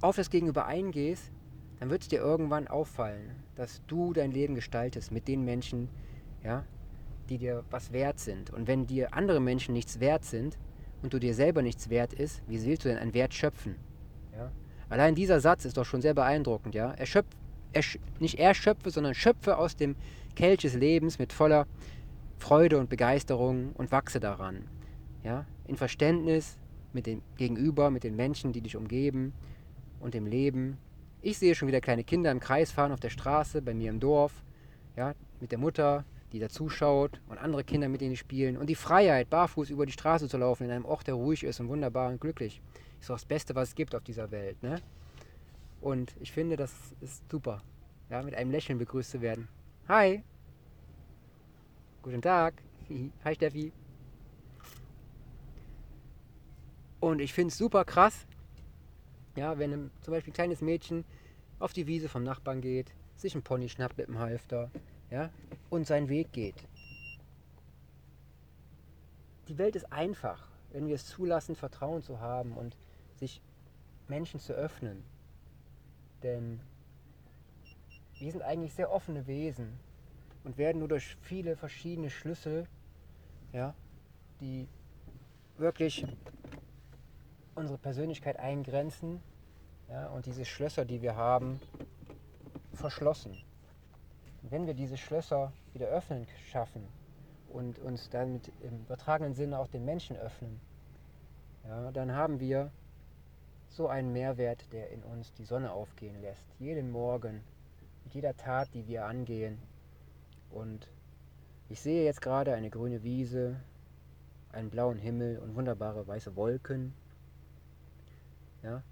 auf 0.00 0.14
das 0.14 0.30
Gegenüber 0.30 0.66
eingehst, 0.66 1.32
dann 1.80 1.90
wird 1.90 2.02
es 2.02 2.08
dir 2.08 2.20
irgendwann 2.20 2.68
auffallen, 2.68 3.34
dass 3.56 3.82
du 3.88 4.12
dein 4.12 4.30
Leben 4.30 4.54
gestaltest 4.54 5.10
mit 5.10 5.26
den 5.26 5.44
Menschen, 5.44 5.88
ja, 6.44 6.64
die 7.28 7.38
dir 7.38 7.64
was 7.70 7.92
wert 7.92 8.20
sind. 8.20 8.50
Und 8.50 8.68
wenn 8.68 8.86
dir 8.86 9.14
andere 9.14 9.40
Menschen 9.40 9.72
nichts 9.72 9.98
wert 9.98 10.24
sind 10.24 10.58
und 11.02 11.12
du 11.12 11.18
dir 11.18 11.34
selber 11.34 11.60
nichts 11.60 11.90
wert 11.90 12.12
ist, 12.12 12.40
wie 12.46 12.64
willst 12.64 12.84
du 12.84 12.88
denn 12.88 12.98
einen 12.98 13.14
Wert 13.14 13.34
schöpfen? 13.34 13.74
Ja? 14.32 14.52
Allein 14.88 15.16
dieser 15.16 15.40
Satz 15.40 15.64
ist 15.64 15.76
doch 15.76 15.84
schon 15.84 16.02
sehr 16.02 16.14
beeindruckend, 16.14 16.76
ja. 16.76 16.92
Er 16.92 17.06
schöpft, 17.82 18.06
er, 18.06 18.20
nicht 18.20 18.38
er 18.38 18.54
schöpfe, 18.54 18.90
sondern 18.90 19.14
schöpfe 19.14 19.58
aus 19.58 19.76
dem 19.76 19.96
Kelch 20.34 20.62
des 20.62 20.74
Lebens 20.74 21.18
mit 21.18 21.32
voller 21.32 21.66
Freude 22.38 22.78
und 22.78 22.90
Begeisterung 22.90 23.72
und 23.74 23.92
wachse 23.92 24.20
daran. 24.20 24.64
Ja? 25.22 25.46
In 25.66 25.76
Verständnis 25.76 26.58
mit 26.92 27.06
dem 27.06 27.22
Gegenüber, 27.36 27.90
mit 27.90 28.04
den 28.04 28.16
Menschen, 28.16 28.52
die 28.52 28.60
dich 28.60 28.76
umgeben 28.76 29.32
und 30.00 30.14
dem 30.14 30.26
Leben. 30.26 30.78
Ich 31.22 31.38
sehe 31.38 31.54
schon 31.54 31.68
wieder 31.68 31.80
kleine 31.80 32.04
Kinder 32.04 32.30
im 32.30 32.40
Kreis 32.40 32.70
fahren 32.70 32.92
auf 32.92 33.00
der 33.00 33.10
Straße, 33.10 33.62
bei 33.62 33.74
mir 33.74 33.90
im 33.90 33.98
Dorf, 33.98 34.44
ja, 34.96 35.14
mit 35.40 35.50
der 35.50 35.58
Mutter, 35.58 36.04
die 36.32 36.38
da 36.38 36.48
zuschaut 36.48 37.20
und 37.28 37.38
andere 37.38 37.64
Kinder, 37.64 37.88
mit 37.88 38.00
denen 38.00 38.10
die 38.10 38.16
spielen. 38.16 38.56
Und 38.56 38.66
die 38.66 38.74
Freiheit, 38.74 39.30
barfuß 39.30 39.70
über 39.70 39.86
die 39.86 39.92
Straße 39.92 40.28
zu 40.28 40.36
laufen, 40.36 40.64
in 40.64 40.70
einem 40.70 40.84
Ort, 40.84 41.06
der 41.06 41.14
ruhig 41.14 41.44
ist 41.44 41.60
und 41.60 41.68
wunderbar 41.68 42.10
und 42.10 42.20
glücklich, 42.20 42.60
ist 43.00 43.08
doch 43.08 43.14
das 43.14 43.24
Beste, 43.24 43.54
was 43.54 43.68
es 43.68 43.74
gibt 43.74 43.94
auf 43.94 44.02
dieser 44.02 44.30
Welt. 44.30 44.62
Ne? 44.62 44.80
Und 45.84 46.16
ich 46.18 46.32
finde, 46.32 46.56
das 46.56 46.72
ist 47.02 47.30
super, 47.30 47.62
ja, 48.08 48.22
mit 48.22 48.34
einem 48.34 48.50
Lächeln 48.50 48.78
begrüßt 48.78 49.10
zu 49.10 49.20
werden. 49.20 49.48
Hi! 49.86 50.24
Guten 52.00 52.22
Tag! 52.22 52.54
Hi 53.24 53.34
Steffi! 53.34 53.70
Und 57.00 57.20
ich 57.20 57.34
finde 57.34 57.48
es 57.48 57.58
super 57.58 57.84
krass, 57.84 58.26
ja, 59.36 59.58
wenn 59.58 59.74
ein, 59.74 59.90
zum 60.00 60.12
Beispiel 60.12 60.32
ein 60.32 60.34
kleines 60.34 60.62
Mädchen 60.62 61.04
auf 61.58 61.74
die 61.74 61.86
Wiese 61.86 62.08
vom 62.08 62.24
Nachbarn 62.24 62.62
geht, 62.62 62.94
sich 63.16 63.34
einen 63.34 63.42
Pony 63.42 63.68
schnappt 63.68 63.98
mit 63.98 64.08
dem 64.08 64.18
Halfter 64.18 64.70
ja, 65.10 65.28
und 65.68 65.86
seinen 65.86 66.08
Weg 66.08 66.32
geht. 66.32 66.66
Die 69.48 69.58
Welt 69.58 69.76
ist 69.76 69.92
einfach, 69.92 70.48
wenn 70.72 70.86
wir 70.86 70.94
es 70.94 71.04
zulassen, 71.04 71.56
Vertrauen 71.56 72.02
zu 72.02 72.20
haben 72.20 72.52
und 72.52 72.74
sich 73.16 73.42
Menschen 74.08 74.40
zu 74.40 74.54
öffnen. 74.54 75.04
Denn 76.22 76.60
wir 78.18 78.32
sind 78.32 78.42
eigentlich 78.42 78.72
sehr 78.72 78.90
offene 78.90 79.26
Wesen 79.26 79.78
und 80.44 80.56
werden 80.56 80.78
nur 80.78 80.88
durch 80.88 81.16
viele 81.22 81.56
verschiedene 81.56 82.10
Schlüssel, 82.10 82.66
ja, 83.52 83.74
die 84.40 84.68
wirklich 85.56 86.06
unsere 87.54 87.78
Persönlichkeit 87.78 88.38
eingrenzen 88.38 89.20
ja, 89.88 90.08
und 90.08 90.26
diese 90.26 90.44
Schlösser, 90.44 90.84
die 90.84 91.02
wir 91.02 91.16
haben, 91.16 91.60
verschlossen. 92.72 93.32
Und 94.42 94.50
wenn 94.50 94.66
wir 94.66 94.74
diese 94.74 94.96
Schlösser 94.96 95.52
wieder 95.72 95.86
öffnen 95.86 96.26
schaffen 96.50 96.86
und 97.48 97.78
uns 97.78 98.10
damit 98.10 98.50
im 98.62 98.80
übertragenen 98.80 99.34
Sinne 99.34 99.58
auch 99.58 99.68
den 99.68 99.84
Menschen 99.84 100.16
öffnen, 100.16 100.60
ja, 101.64 101.90
dann 101.92 102.12
haben 102.12 102.40
wir 102.40 102.70
so 103.74 103.88
einen 103.88 104.12
Mehrwert, 104.12 104.72
der 104.72 104.90
in 104.90 105.02
uns 105.02 105.32
die 105.32 105.44
Sonne 105.44 105.72
aufgehen 105.72 106.20
lässt. 106.20 106.44
Jeden 106.60 106.92
Morgen, 106.92 107.42
mit 108.04 108.14
jeder 108.14 108.36
Tat, 108.36 108.68
die 108.72 108.86
wir 108.86 109.04
angehen. 109.04 109.58
Und 110.50 110.88
ich 111.68 111.80
sehe 111.80 112.04
jetzt 112.04 112.22
gerade 112.22 112.54
eine 112.54 112.70
grüne 112.70 113.02
Wiese, 113.02 113.56
einen 114.52 114.70
blauen 114.70 114.98
Himmel 114.98 115.40
und 115.40 115.56
wunderbare 115.56 116.06
weiße 116.06 116.36
Wolken. 116.36 116.94
Ja? 118.62 118.84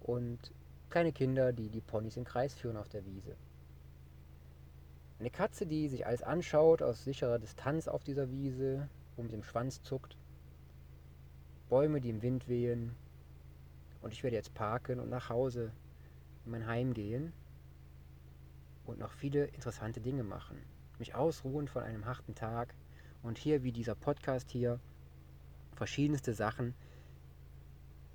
Und 0.00 0.52
kleine 0.88 1.12
Kinder, 1.12 1.52
die 1.52 1.68
die 1.68 1.82
Ponys 1.82 2.16
im 2.16 2.24
Kreis 2.24 2.54
führen 2.54 2.78
auf 2.78 2.88
der 2.88 3.04
Wiese. 3.04 3.36
Eine 5.20 5.30
Katze, 5.30 5.66
die 5.66 5.88
sich 5.88 6.06
alles 6.06 6.22
anschaut 6.22 6.80
aus 6.80 7.04
sicherer 7.04 7.38
Distanz 7.38 7.88
auf 7.88 8.04
dieser 8.04 8.30
Wiese, 8.30 8.88
wo 9.16 9.22
mit 9.22 9.32
dem 9.32 9.42
Schwanz 9.42 9.82
zuckt. 9.82 10.16
Bäume, 11.68 12.00
die 12.00 12.08
im 12.08 12.22
Wind 12.22 12.48
wehen. 12.48 12.94
Und 14.08 14.14
ich 14.14 14.22
werde 14.22 14.36
jetzt 14.36 14.54
parken 14.54 15.00
und 15.00 15.10
nach 15.10 15.28
Hause 15.28 15.70
in 16.46 16.52
mein 16.52 16.66
Heim 16.66 16.94
gehen 16.94 17.34
und 18.86 18.98
noch 18.98 19.12
viele 19.12 19.44
interessante 19.48 20.00
Dinge 20.00 20.22
machen. 20.22 20.56
Mich 20.98 21.14
ausruhen 21.14 21.68
von 21.68 21.82
einem 21.82 22.06
harten 22.06 22.34
Tag 22.34 22.74
und 23.22 23.36
hier 23.36 23.64
wie 23.64 23.70
dieser 23.70 23.94
Podcast 23.94 24.50
hier 24.50 24.80
verschiedenste 25.74 26.32
Sachen 26.32 26.72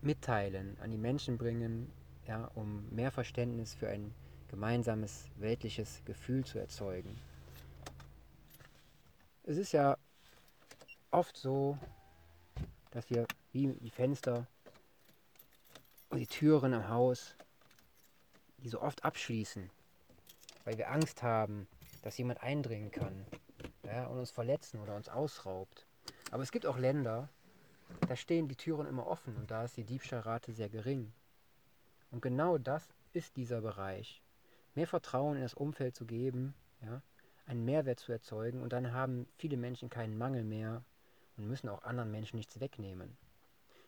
mitteilen, 0.02 0.80
an 0.82 0.90
die 0.90 0.98
Menschen 0.98 1.38
bringen, 1.38 1.92
ja, 2.26 2.46
um 2.56 2.90
mehr 2.90 3.12
Verständnis 3.12 3.76
für 3.76 3.88
ein 3.88 4.16
gemeinsames 4.48 5.30
weltliches 5.36 6.02
Gefühl 6.06 6.44
zu 6.44 6.58
erzeugen. 6.58 7.16
Es 9.44 9.58
ist 9.58 9.74
ja 9.74 9.96
oft 11.12 11.38
so, 11.38 11.78
dass 12.90 13.12
wir 13.12 13.28
wie 13.52 13.68
die 13.68 13.92
Fenster 13.92 14.48
und 16.14 16.20
die 16.20 16.28
Türen 16.28 16.74
im 16.74 16.90
Haus, 16.90 17.36
die 18.60 18.70
so 18.70 18.80
oft 18.80 19.04
abschließen, 19.04 19.72
weil 20.64 20.78
wir 20.78 20.92
Angst 20.92 21.24
haben, 21.24 21.68
dass 22.04 22.20
jemand 22.20 22.44
eindringen 22.44 22.92
kann 22.92 23.26
ja, 23.82 24.06
und 24.06 24.20
uns 24.20 24.30
verletzen 24.30 24.80
oder 24.80 24.96
uns 24.96 25.10
ausraubt. 25.10 25.88
Aber 26.30 26.44
es 26.44 26.52
gibt 26.52 26.68
auch 26.68 26.78
Länder, 26.78 27.30
da 28.08 28.16
stehen 28.16 28.48
die 28.48 28.56
Türen 28.56 28.86
immer 28.86 29.08
offen 29.08 29.36
und 29.38 29.50
da 29.50 29.64
ist 29.64 29.76
die 29.76 29.86
Diebstahlrate 29.86 30.54
sehr 30.54 30.70
gering. 30.70 31.12
Und 32.12 32.22
genau 32.22 32.60
das 32.60 32.94
ist 33.14 33.36
dieser 33.36 33.62
Bereich. 33.62 34.22
Mehr 34.76 34.86
Vertrauen 34.86 35.38
in 35.38 35.42
das 35.42 35.56
Umfeld 35.56 35.96
zu 35.96 36.06
geben, 36.06 36.54
ja, 36.84 37.02
einen 37.48 37.66
Mehrwert 37.66 38.00
zu 38.00 38.12
erzeugen 38.12 38.62
und 38.62 38.72
dann 38.72 38.94
haben 38.94 39.26
viele 39.40 39.58
Menschen 39.58 39.90
keinen 39.90 40.16
Mangel 40.16 40.44
mehr 40.44 40.84
und 41.38 41.48
müssen 41.48 41.70
auch 41.70 41.82
anderen 41.82 42.12
Menschen 42.12 42.38
nichts 42.38 42.60
wegnehmen. 42.60 43.18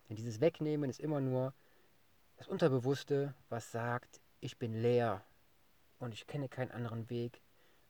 Denn 0.10 0.16
dieses 0.16 0.42
Wegnehmen 0.42 0.90
ist 0.90 1.00
immer 1.00 1.22
nur 1.22 1.54
das 2.38 2.48
Unterbewusste, 2.48 3.34
was 3.50 3.72
sagt, 3.72 4.22
ich 4.40 4.58
bin 4.58 4.74
leer 4.74 5.24
und 6.00 6.14
ich 6.14 6.28
kenne 6.28 6.50
keinen 6.50 6.72
anderen 6.72 7.10
Weg, 7.10 7.42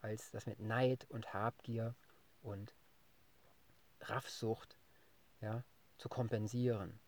als 0.02 0.32
das 0.32 0.46
mit 0.46 0.60
Neid 0.60 1.06
und 1.10 1.34
Habgier 1.34 1.96
und 2.42 2.76
Raffsucht 4.02 4.78
ja, 5.42 5.64
zu 5.98 6.10
kompensieren. 6.10 7.00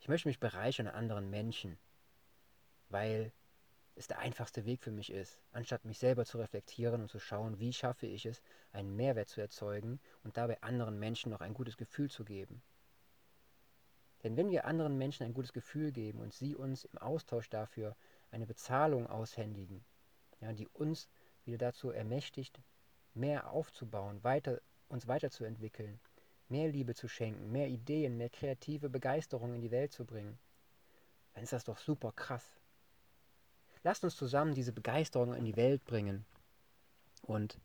Ich 0.00 0.08
möchte 0.08 0.28
mich 0.28 0.38
bereichern 0.38 0.86
an 0.86 0.94
anderen 0.94 1.30
Menschen, 1.30 1.78
weil 2.88 3.32
es 3.94 4.06
der 4.06 4.18
einfachste 4.20 4.64
Weg 4.64 4.82
für 4.82 4.92
mich 4.92 5.10
ist, 5.10 5.40
anstatt 5.52 5.84
mich 5.84 5.98
selber 5.98 6.24
zu 6.24 6.38
reflektieren 6.38 7.00
und 7.02 7.10
zu 7.10 7.18
schauen, 7.18 7.58
wie 7.58 7.72
schaffe 7.72 8.06
ich 8.06 8.26
es, 8.26 8.42
einen 8.72 8.94
Mehrwert 8.94 9.28
zu 9.28 9.40
erzeugen 9.40 10.00
und 10.22 10.36
dabei 10.36 10.62
anderen 10.62 10.98
Menschen 10.98 11.30
noch 11.30 11.40
ein 11.40 11.54
gutes 11.54 11.76
Gefühl 11.76 12.10
zu 12.10 12.24
geben. 12.24 12.62
Denn 14.22 14.36
wenn 14.36 14.50
wir 14.50 14.64
anderen 14.64 14.98
Menschen 14.98 15.24
ein 15.24 15.34
gutes 15.34 15.52
Gefühl 15.52 15.92
geben 15.92 16.20
und 16.20 16.34
sie 16.34 16.56
uns 16.56 16.84
im 16.84 16.98
Austausch 16.98 17.48
dafür 17.48 17.96
eine 18.30 18.46
Bezahlung 18.46 19.06
aushändigen, 19.06 19.84
ja, 20.40 20.52
die 20.52 20.68
uns 20.68 21.08
wieder 21.44 21.58
dazu 21.58 21.90
ermächtigt, 21.90 22.60
mehr 23.14 23.50
aufzubauen, 23.50 24.22
weiter, 24.24 24.60
uns 24.88 25.06
weiterzuentwickeln, 25.06 26.00
mehr 26.48 26.68
Liebe 26.68 26.94
zu 26.94 27.08
schenken, 27.08 27.52
mehr 27.52 27.68
Ideen, 27.68 28.16
mehr 28.16 28.30
kreative 28.30 28.88
Begeisterung 28.88 29.54
in 29.54 29.60
die 29.60 29.70
Welt 29.70 29.92
zu 29.92 30.04
bringen, 30.04 30.38
dann 31.34 31.42
ist 31.42 31.52
das 31.52 31.64
doch 31.64 31.78
super 31.78 32.12
krass. 32.12 32.44
Lasst 33.84 34.04
uns 34.04 34.16
zusammen 34.16 34.54
diese 34.54 34.72
Begeisterung 34.72 35.34
in 35.34 35.44
die 35.44 35.56
Welt 35.56 35.84
bringen 35.84 36.24
und 37.22 37.58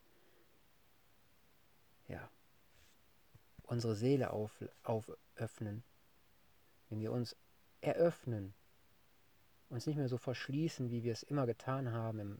ja, 2.08 2.30
unsere 3.64 3.96
Seele 3.96 4.32
auf, 4.32 4.64
auföffnen. 4.84 5.84
Wenn 6.94 7.02
wir 7.02 7.12
uns 7.12 7.36
eröffnen, 7.82 8.54
uns 9.70 9.88
nicht 9.88 9.96
mehr 9.98 10.08
so 10.08 10.20
verschließen, 10.20 10.92
wie 10.92 11.04
wir 11.04 11.12
es 11.12 11.24
immer 11.24 11.48
getan 11.48 11.92
haben 11.92 12.20
im, 12.20 12.38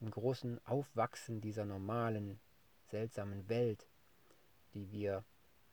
im 0.00 0.10
großen 0.10 0.60
Aufwachsen 0.66 1.40
dieser 1.40 1.64
normalen, 1.64 2.38
seltsamen 2.88 3.48
Welt, 3.48 3.88
die 4.74 4.92
wir 4.92 5.24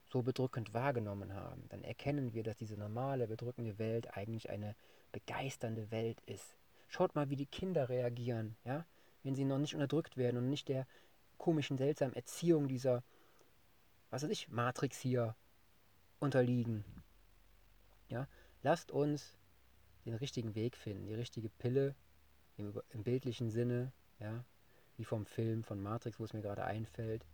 so 0.05 0.22
bedrückend 0.22 0.74
wahrgenommen 0.74 1.34
haben, 1.34 1.67
dann 1.67 1.84
erkennen 1.84 2.31
wir, 2.34 2.43
dass 2.43 2.55
diese 2.55 2.77
normale, 2.77 3.27
bedrückende 3.27 3.79
Welt 3.79 4.15
eigentlich 4.15 4.50
eine 4.50 4.77
begeisternde 5.12 5.91
Welt 5.91 6.22
ist. 6.25 6.55
Schaut 6.88 7.15
mal, 7.15 7.29
wie 7.29 7.36
die 7.36 7.48
Kinder 7.48 7.89
reagieren, 7.89 8.55
ja, 8.63 8.86
wenn 9.24 9.36
sie 9.36 9.43
noch 9.43 9.60
nicht 9.60 9.74
unterdrückt 9.74 10.15
werden 10.15 10.38
und 10.38 10.50
nicht 10.50 10.69
der 10.69 10.88
komischen, 11.38 11.77
seltsamen 11.77 12.15
Erziehung 12.15 12.69
dieser, 12.69 13.03
was 14.10 14.24
weiß 14.24 14.29
ich, 14.29 14.48
Matrix 14.48 15.01
hier 15.01 15.36
unterliegen. 16.22 16.86
Ja, 18.10 18.28
lasst 18.62 18.92
uns 18.92 19.38
den 20.06 20.14
richtigen 20.14 20.56
Weg 20.56 20.78
finden, 20.78 21.08
die 21.08 21.16
richtige 21.16 21.50
Pille 21.50 21.96
im, 22.58 22.80
im 22.90 23.04
bildlichen 23.04 23.50
Sinne, 23.50 23.92
ja, 24.20 24.44
wie 24.98 25.06
vom 25.06 25.26
Film 25.26 25.64
von 25.64 25.82
Matrix, 25.82 26.20
wo 26.20 26.24
es 26.24 26.34
mir 26.34 26.42
gerade 26.42 26.64
einfällt, 26.64 27.26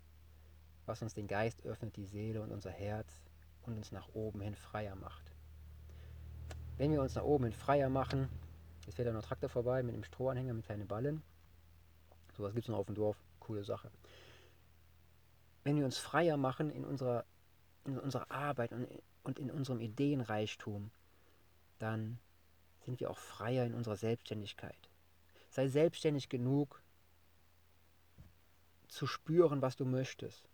was 0.85 1.01
uns 1.01 1.13
den 1.13 1.27
Geist 1.27 1.65
öffnet, 1.65 1.95
die 1.95 2.05
Seele 2.05 2.41
und 2.41 2.51
unser 2.51 2.71
Herz 2.71 3.23
und 3.63 3.75
uns 3.75 3.91
nach 3.91 4.09
oben 4.13 4.41
hin 4.41 4.55
freier 4.55 4.95
macht. 4.95 5.35
Wenn 6.77 6.91
wir 6.91 7.01
uns 7.01 7.15
nach 7.15 7.23
oben 7.23 7.43
hin 7.43 7.53
freier 7.53 7.89
machen, 7.89 8.29
Jetzt 8.85 8.95
fährt 8.95 9.07
da 9.07 9.13
noch 9.13 9.23
Traktor 9.23 9.49
vorbei 9.49 9.83
mit 9.83 9.93
einem 9.93 10.03
Strohanhänger 10.03 10.53
mit 10.53 10.65
kleinen 10.65 10.87
Ballen. 10.87 11.21
Sowas 12.35 12.53
gibt 12.53 12.65
es 12.65 12.69
noch 12.69 12.79
auf 12.79 12.87
dem 12.87 12.95
Dorf. 12.95 13.17
Coole 13.39 13.63
Sache. 13.63 13.91
Wenn 15.63 15.77
wir 15.77 15.85
uns 15.85 15.97
freier 15.97 16.37
machen 16.37 16.71
in 16.71 16.85
unserer, 16.85 17.25
in 17.85 17.97
unserer 17.99 18.29
Arbeit 18.31 18.71
und, 18.71 18.87
und 19.23 19.39
in 19.39 19.51
unserem 19.51 19.81
Ideenreichtum, 19.81 20.91
dann 21.79 22.19
sind 22.85 22.99
wir 22.99 23.09
auch 23.09 23.17
freier 23.17 23.65
in 23.65 23.73
unserer 23.73 23.97
Selbstständigkeit. 23.97 24.89
Sei 25.49 25.67
selbstständig 25.67 26.29
genug 26.29 26.81
zu 28.87 29.07
spüren, 29.07 29.61
was 29.61 29.75
du 29.75 29.85
möchtest. 29.85 30.49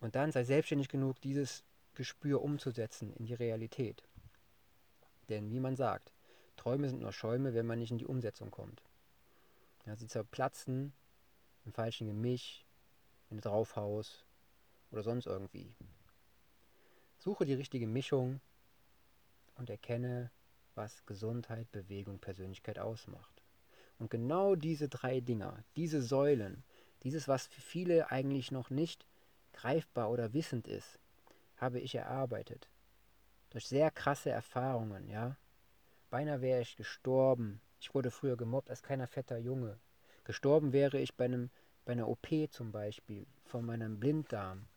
Und 0.00 0.14
dann 0.16 0.32
sei 0.32 0.44
selbstständig 0.44 0.88
genug, 0.88 1.20
dieses 1.20 1.64
Gespür 1.94 2.42
umzusetzen 2.42 3.12
in 3.14 3.26
die 3.26 3.34
Realität. 3.34 4.02
Denn 5.28 5.50
wie 5.50 5.60
man 5.60 5.76
sagt, 5.76 6.12
Träume 6.56 6.88
sind 6.88 7.00
nur 7.00 7.12
Schäume, 7.12 7.54
wenn 7.54 7.66
man 7.66 7.78
nicht 7.78 7.90
in 7.90 7.98
die 7.98 8.06
Umsetzung 8.06 8.50
kommt. 8.50 8.82
Ja, 9.86 9.96
sie 9.96 10.06
zerplatzen 10.06 10.92
im 11.64 11.72
falschen 11.72 12.06
Gemisch, 12.06 12.64
wenn 13.28 13.38
du 13.38 13.48
draufhaust 13.48 14.24
oder 14.90 15.02
sonst 15.02 15.26
irgendwie. 15.26 15.74
Suche 17.20 17.44
die 17.44 17.52
richtige 17.52 17.86
Mischung 17.86 18.40
und 19.56 19.68
erkenne, 19.68 20.30
was 20.74 21.04
Gesundheit, 21.04 21.70
Bewegung, 21.70 22.18
Persönlichkeit 22.18 22.78
ausmacht. 22.78 23.42
Und 23.98 24.10
genau 24.10 24.54
diese 24.56 24.88
drei 24.88 25.20
Dinger, 25.20 25.62
diese 25.76 26.00
Säulen, 26.00 26.64
dieses, 27.02 27.28
was 27.28 27.46
für 27.46 27.60
viele 27.60 28.10
eigentlich 28.10 28.50
noch 28.52 28.70
nicht 28.70 29.06
greifbar 29.52 30.10
oder 30.10 30.32
wissend 30.32 30.66
ist, 30.66 30.98
habe 31.58 31.78
ich 31.78 31.94
erarbeitet. 31.94 32.70
Durch 33.50 33.68
sehr 33.68 33.90
krasse 33.90 34.30
Erfahrungen, 34.30 35.06
ja. 35.06 35.36
Beinahe 36.08 36.40
wäre 36.40 36.62
ich 36.62 36.76
gestorben. 36.76 37.60
Ich 37.80 37.92
wurde 37.94 38.10
früher 38.10 38.38
gemobbt 38.38 38.70
als 38.70 38.82
kleiner 38.82 39.06
fetter 39.06 39.36
Junge. 39.36 39.78
Gestorben 40.24 40.72
wäre 40.72 40.98
ich 40.98 41.14
bei, 41.16 41.26
einem, 41.26 41.50
bei 41.84 41.92
einer 41.92 42.08
OP 42.08 42.28
zum 42.50 42.72
Beispiel 42.72 43.26
von 43.44 43.66
meinem 43.66 44.00
Blinddarm. 44.00 44.68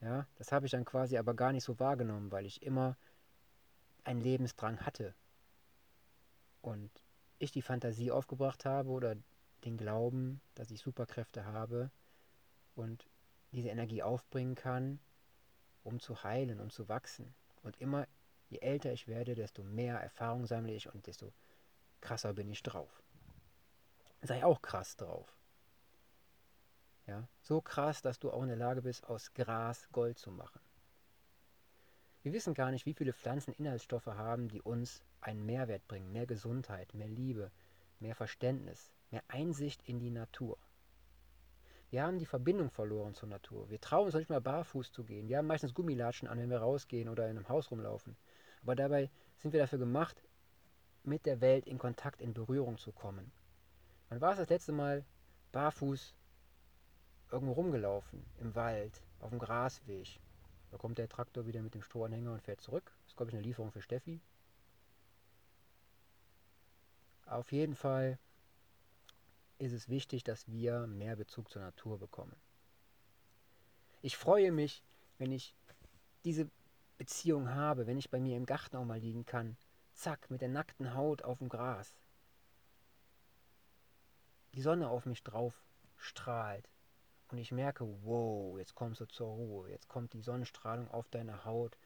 Ja, 0.00 0.26
das 0.36 0.52
habe 0.52 0.66
ich 0.66 0.72
dann 0.72 0.84
quasi 0.84 1.18
aber 1.18 1.34
gar 1.34 1.52
nicht 1.52 1.64
so 1.64 1.78
wahrgenommen, 1.80 2.30
weil 2.30 2.46
ich 2.46 2.62
immer 2.62 2.96
einen 4.04 4.20
Lebensdrang 4.20 4.80
hatte. 4.80 5.14
Und 6.60 6.90
ich 7.38 7.50
die 7.50 7.62
Fantasie 7.62 8.10
aufgebracht 8.10 8.64
habe 8.64 8.90
oder 8.90 9.16
den 9.64 9.76
Glauben, 9.76 10.40
dass 10.54 10.70
ich 10.70 10.80
Superkräfte 10.80 11.44
habe 11.44 11.90
und 12.74 13.08
diese 13.52 13.68
Energie 13.68 14.02
aufbringen 14.02 14.54
kann, 14.54 15.00
um 15.82 16.00
zu 16.00 16.22
heilen 16.22 16.60
und 16.60 16.72
zu 16.72 16.88
wachsen. 16.88 17.34
Und 17.62 17.80
immer, 17.80 18.06
je 18.50 18.58
älter 18.58 18.92
ich 18.92 19.08
werde, 19.08 19.34
desto 19.34 19.62
mehr 19.62 19.98
Erfahrung 19.98 20.46
sammle 20.46 20.74
ich 20.74 20.92
und 20.92 21.06
desto 21.06 21.32
krasser 22.00 22.34
bin 22.34 22.50
ich 22.50 22.62
drauf. 22.62 23.02
Sei 24.22 24.44
auch 24.44 24.62
krass 24.62 24.96
drauf. 24.96 25.37
Ja, 27.08 27.26
so 27.40 27.62
krass, 27.62 28.02
dass 28.02 28.18
du 28.18 28.30
auch 28.30 28.42
in 28.42 28.48
der 28.48 28.58
Lage 28.58 28.82
bist, 28.82 29.08
aus 29.08 29.32
Gras 29.32 29.88
Gold 29.92 30.18
zu 30.18 30.30
machen. 30.30 30.60
Wir 32.22 32.34
wissen 32.34 32.52
gar 32.52 32.70
nicht, 32.70 32.84
wie 32.84 32.92
viele 32.92 33.14
Pflanzen 33.14 33.54
Inhaltsstoffe 33.54 34.08
haben, 34.08 34.48
die 34.48 34.60
uns 34.60 35.02
einen 35.22 35.46
Mehrwert 35.46 35.88
bringen, 35.88 36.12
mehr 36.12 36.26
Gesundheit, 36.26 36.92
mehr 36.92 37.08
Liebe, 37.08 37.50
mehr 37.98 38.14
Verständnis, 38.14 38.92
mehr 39.10 39.22
Einsicht 39.28 39.82
in 39.88 39.98
die 39.98 40.10
Natur. 40.10 40.58
Wir 41.88 42.02
haben 42.02 42.18
die 42.18 42.26
Verbindung 42.26 42.70
verloren 42.70 43.14
zur 43.14 43.30
Natur. 43.30 43.70
Wir 43.70 43.80
trauen 43.80 44.04
uns 44.04 44.14
nicht 44.14 44.28
mehr 44.28 44.42
barfuß 44.42 44.92
zu 44.92 45.02
gehen. 45.04 45.30
Wir 45.30 45.38
haben 45.38 45.46
meistens 45.46 45.72
Gummilatschen 45.72 46.28
an, 46.28 46.38
wenn 46.38 46.50
wir 46.50 46.58
rausgehen 46.58 47.08
oder 47.08 47.24
in 47.30 47.38
einem 47.38 47.48
Haus 47.48 47.70
rumlaufen. 47.70 48.18
Aber 48.60 48.76
dabei 48.76 49.10
sind 49.38 49.52
wir 49.52 49.60
dafür 49.60 49.78
gemacht, 49.78 50.22
mit 51.04 51.24
der 51.24 51.40
Welt 51.40 51.66
in 51.66 51.78
Kontakt, 51.78 52.20
in 52.20 52.34
Berührung 52.34 52.76
zu 52.76 52.92
kommen. 52.92 53.32
Wann 54.10 54.20
war 54.20 54.32
es 54.32 54.38
das 54.38 54.50
letzte 54.50 54.72
Mal 54.72 55.06
barfuß 55.52 56.14
irgendwo 57.30 57.52
rumgelaufen? 57.52 58.24
Im 58.38 58.54
Wald, 58.54 59.02
auf 59.20 59.30
dem 59.30 59.38
Grasweg. 59.38 60.20
Da 60.70 60.76
kommt 60.76 60.98
der 60.98 61.08
Traktor 61.08 61.46
wieder 61.46 61.62
mit 61.62 61.74
dem 61.74 61.82
Strohanhänger 61.82 62.32
und 62.32 62.42
fährt 62.42 62.60
zurück. 62.60 62.92
Das 63.02 63.12
ist, 63.12 63.16
glaube 63.16 63.30
ich, 63.30 63.36
eine 63.36 63.44
Lieferung 63.44 63.72
für 63.72 63.82
Steffi. 63.82 64.20
Auf 67.26 67.52
jeden 67.52 67.74
Fall 67.74 68.18
ist 69.58 69.72
es 69.72 69.88
wichtig, 69.88 70.24
dass 70.24 70.48
wir 70.48 70.86
mehr 70.86 71.16
Bezug 71.16 71.50
zur 71.50 71.62
Natur 71.62 71.98
bekommen. 71.98 72.36
Ich 74.00 74.16
freue 74.16 74.52
mich, 74.52 74.84
wenn 75.18 75.32
ich 75.32 75.54
diese 76.24 76.48
Beziehung 76.96 77.50
habe, 77.50 77.86
wenn 77.86 77.98
ich 77.98 78.10
bei 78.10 78.20
mir 78.20 78.36
im 78.36 78.46
Garten 78.46 78.76
auch 78.76 78.84
mal 78.84 78.98
liegen 78.98 79.26
kann. 79.26 79.56
Zack, 79.94 80.30
mit 80.30 80.40
der 80.40 80.48
nackten 80.48 80.94
Haut 80.94 81.22
auf 81.22 81.38
dem 81.38 81.48
Gras. 81.48 81.92
Die 84.54 84.62
Sonne 84.62 84.88
auf 84.88 85.06
mich 85.06 85.22
drauf 85.22 85.62
strahlt. 85.96 86.68
Und 87.30 87.38
ich 87.38 87.52
merke, 87.52 87.86
wow, 88.04 88.58
jetzt 88.58 88.74
kommst 88.74 89.00
du 89.00 89.06
zur 89.06 89.28
Ruhe. 89.28 89.70
Jetzt 89.70 89.88
kommt 89.88 90.12
die 90.14 90.22
Sonnenstrahlung 90.22 90.90
auf 90.90 91.08
deine 91.08 91.44
Haut. 91.44 91.76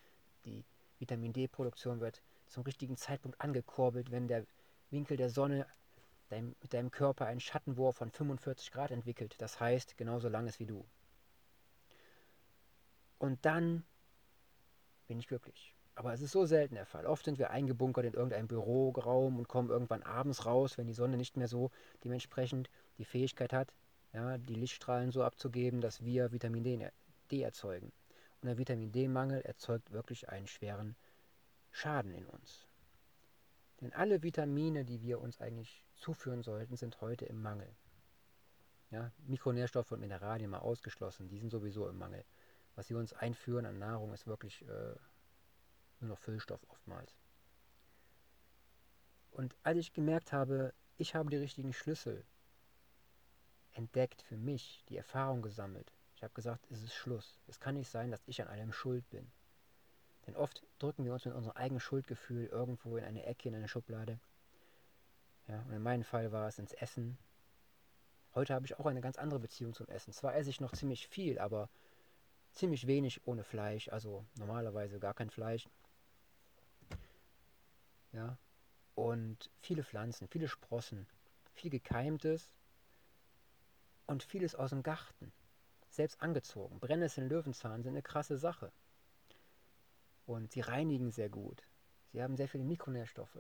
Die 0.44 0.64
Vitamin 0.98 1.32
D-Produktion 1.32 2.00
wird 2.00 2.22
zum 2.46 2.62
richtigen 2.62 2.96
Zeitpunkt 2.96 3.40
angekurbelt, 3.40 4.10
wenn 4.10 4.28
der 4.28 4.46
Winkel 4.90 5.16
der 5.16 5.30
Sonne 5.30 5.66
dein, 6.28 6.54
mit 6.60 6.72
deinem 6.72 6.90
Körper 6.90 7.26
einen 7.26 7.40
Schattenwurf 7.40 7.96
von 7.96 8.10
45 8.10 8.70
Grad 8.70 8.90
entwickelt. 8.90 9.34
Das 9.38 9.58
heißt, 9.58 9.96
genauso 9.96 10.28
lang 10.28 10.46
ist 10.46 10.60
wie 10.60 10.66
du. 10.66 10.84
Und 13.18 13.44
dann 13.44 13.84
bin 15.06 15.18
ich 15.18 15.28
glücklich. 15.28 15.74
Aber 15.94 16.12
es 16.12 16.22
ist 16.22 16.32
so 16.32 16.46
selten 16.46 16.74
der 16.74 16.86
Fall. 16.86 17.04
Oft 17.06 17.24
sind 17.24 17.38
wir 17.38 17.50
eingebunkert 17.50 18.06
in 18.06 18.14
irgendeinem 18.14 18.48
Büroraum 18.48 19.38
und 19.38 19.48
kommen 19.48 19.68
irgendwann 19.68 20.02
abends 20.02 20.46
raus, 20.46 20.78
wenn 20.78 20.86
die 20.86 20.94
Sonne 20.94 21.16
nicht 21.16 21.36
mehr 21.36 21.48
so 21.48 21.70
dementsprechend 22.02 22.70
die 22.98 23.04
Fähigkeit 23.04 23.52
hat, 23.52 23.72
ja, 24.12 24.38
die 24.38 24.54
Lichtstrahlen 24.54 25.10
so 25.10 25.22
abzugeben, 25.24 25.80
dass 25.80 26.04
wir 26.04 26.32
Vitamin 26.32 26.64
D, 26.64 26.90
D 27.30 27.42
erzeugen. 27.42 27.92
Und 28.40 28.48
der 28.48 28.58
Vitamin 28.58 28.92
D-Mangel 28.92 29.40
erzeugt 29.42 29.92
wirklich 29.92 30.28
einen 30.28 30.46
schweren 30.46 30.96
Schaden 31.70 32.12
in 32.12 32.26
uns. 32.26 32.66
Denn 33.80 33.92
alle 33.92 34.22
Vitamine, 34.22 34.84
die 34.84 35.00
wir 35.00 35.20
uns 35.20 35.40
eigentlich 35.40 35.84
zuführen 35.96 36.42
sollten, 36.42 36.76
sind 36.76 37.00
heute 37.00 37.24
im 37.24 37.40
Mangel. 37.40 37.68
Ja, 38.90 39.10
Mikronährstoffe 39.26 39.90
und 39.92 40.00
Mineralien 40.00 40.50
mal 40.50 40.58
ausgeschlossen, 40.58 41.28
die 41.28 41.38
sind 41.38 41.50
sowieso 41.50 41.88
im 41.88 41.98
Mangel. 41.98 42.24
Was 42.74 42.88
sie 42.88 42.94
uns 42.94 43.12
einführen 43.12 43.64
an 43.64 43.78
Nahrung 43.78 44.12
ist 44.12 44.26
wirklich 44.26 44.62
äh, 44.62 44.94
nur 46.00 46.10
noch 46.10 46.18
Füllstoff 46.18 46.64
oftmals. 46.68 47.16
Und 49.30 49.56
als 49.62 49.78
ich 49.78 49.92
gemerkt 49.92 50.32
habe, 50.32 50.74
ich 50.98 51.14
habe 51.14 51.30
die 51.30 51.36
richtigen 51.36 51.72
Schlüssel 51.72 52.24
entdeckt 53.72 54.22
für 54.22 54.36
mich, 54.36 54.84
die 54.88 54.96
Erfahrung 54.96 55.42
gesammelt. 55.42 55.92
Ich 56.16 56.22
habe 56.22 56.34
gesagt, 56.34 56.66
es 56.70 56.82
ist 56.82 56.94
Schluss. 56.94 57.40
Es 57.48 57.58
kann 57.58 57.74
nicht 57.74 57.90
sein, 57.90 58.10
dass 58.10 58.22
ich 58.26 58.40
an 58.40 58.48
allem 58.48 58.72
schuld 58.72 59.08
bin. 59.10 59.30
Denn 60.26 60.36
oft 60.36 60.62
drücken 60.78 61.04
wir 61.04 61.12
uns 61.12 61.24
mit 61.24 61.34
unserem 61.34 61.56
eigenen 61.56 61.80
Schuldgefühl 61.80 62.46
irgendwo 62.46 62.96
in 62.96 63.04
eine 63.04 63.24
Ecke, 63.24 63.48
in 63.48 63.54
eine 63.54 63.68
Schublade. 63.68 64.20
Ja, 65.48 65.60
und 65.62 65.72
in 65.72 65.82
meinem 65.82 66.04
Fall 66.04 66.30
war 66.30 66.46
es 66.46 66.58
ins 66.58 66.72
Essen. 66.74 67.18
Heute 68.34 68.54
habe 68.54 68.64
ich 68.64 68.78
auch 68.78 68.86
eine 68.86 69.00
ganz 69.00 69.18
andere 69.18 69.40
Beziehung 69.40 69.74
zum 69.74 69.88
Essen. 69.88 70.12
Zwar 70.12 70.36
esse 70.36 70.50
ich 70.50 70.60
noch 70.60 70.72
ziemlich 70.72 71.08
viel, 71.08 71.38
aber 71.38 71.68
ziemlich 72.52 72.86
wenig 72.86 73.26
ohne 73.26 73.44
Fleisch, 73.44 73.88
also 73.88 74.24
normalerweise 74.36 75.00
gar 75.00 75.14
kein 75.14 75.30
Fleisch. 75.30 75.68
Ja, 78.12 78.36
und 78.94 79.50
viele 79.60 79.82
Pflanzen, 79.82 80.28
viele 80.28 80.48
Sprossen, 80.48 81.06
viel 81.54 81.70
Gekeimtes 81.70 82.54
und 84.06 84.22
vieles 84.22 84.54
aus 84.54 84.70
dem 84.70 84.82
Garten. 84.82 85.32
Selbst 85.88 86.22
angezogen. 86.22 86.80
Brennnesseln, 86.80 87.28
Löwenzahn 87.28 87.82
sind 87.82 87.92
eine 87.92 88.02
krasse 88.02 88.38
Sache. 88.38 88.72
Und 90.24 90.52
sie 90.52 90.60
reinigen 90.60 91.10
sehr 91.10 91.28
gut. 91.28 91.62
Sie 92.12 92.22
haben 92.22 92.36
sehr 92.36 92.48
viele 92.48 92.64
Mikronährstoffe. 92.64 93.38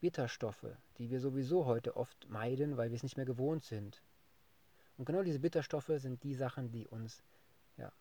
Bitterstoffe, 0.00 0.66
die 0.96 1.10
wir 1.10 1.20
sowieso 1.20 1.66
heute 1.66 1.96
oft 1.96 2.28
meiden, 2.28 2.76
weil 2.76 2.90
wir 2.90 2.96
es 2.96 3.02
nicht 3.02 3.16
mehr 3.16 3.26
gewohnt 3.26 3.64
sind. 3.64 4.02
Und 4.96 5.04
genau 5.04 5.22
diese 5.22 5.40
Bitterstoffe 5.40 5.90
sind 5.96 6.22
die 6.22 6.34
Sachen, 6.34 6.70
die 6.70 6.86
uns, 6.86 7.22
ja, 7.76 7.92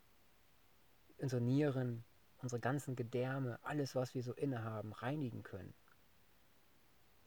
unsere 1.17 1.41
Nieren, 1.41 2.03
unsere 2.41 2.59
ganzen 2.59 2.95
Gedärme, 2.95 3.59
alles, 3.63 3.95
was 3.95 4.13
wir 4.13 4.23
so 4.23 4.33
innehaben, 4.33 4.93
reinigen 4.93 5.43
können. 5.43 5.73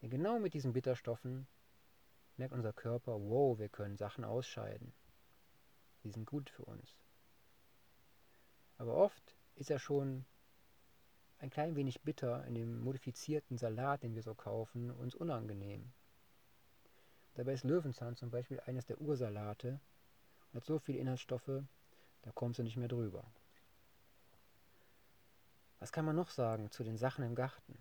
Denn 0.01 0.11
genau 0.11 0.39
mit 0.39 0.55
diesen 0.55 0.73
Bitterstoffen 0.73 1.47
merkt 2.41 2.55
unser 2.55 2.73
Körper, 2.73 3.21
wow, 3.21 3.59
wir 3.59 3.69
können 3.69 3.99
Sachen 3.99 4.25
ausscheiden. 4.25 4.95
Die 6.03 6.11
sind 6.11 6.25
gut 6.25 6.49
für 6.49 6.65
uns. 6.65 6.97
Aber 8.79 8.95
oft 8.95 9.37
ist 9.57 9.71
er 9.71 9.79
schon 9.79 10.25
ein 11.39 11.51
klein 11.51 11.77
wenig 11.77 12.01
bitter 12.01 12.47
in 12.47 12.55
dem 12.55 12.81
modifizierten 12.81 13.59
Salat, 13.59 14.03
den 14.03 14.15
wir 14.15 14.23
so 14.23 14.35
kaufen, 14.35 14.91
uns 14.91 15.15
unangenehm. 15.15 15.93
Dabei 17.35 17.53
ist 17.53 17.65
Löwenzahn 17.65 18.17
zum 18.17 18.31
Beispiel 18.31 18.59
eines 18.61 18.87
der 18.87 19.03
Ursalate 19.03 19.79
und 20.51 20.57
hat 20.57 20.65
so 20.65 20.79
viele 20.79 20.99
Inhaltsstoffe, 20.99 21.63
da 22.23 22.33
kommst 22.33 22.59
du 22.59 22.63
nicht 22.63 22.79
mehr 22.79 22.89
drüber. 22.89 23.23
Was 25.79 25.93
kann 25.93 26.07
man 26.07 26.17
noch 26.17 26.31
sagen 26.31 26.71
zu 26.71 26.85
den 26.85 26.97
Sachen 26.97 27.23
im 27.23 27.35
Garten? 27.35 27.79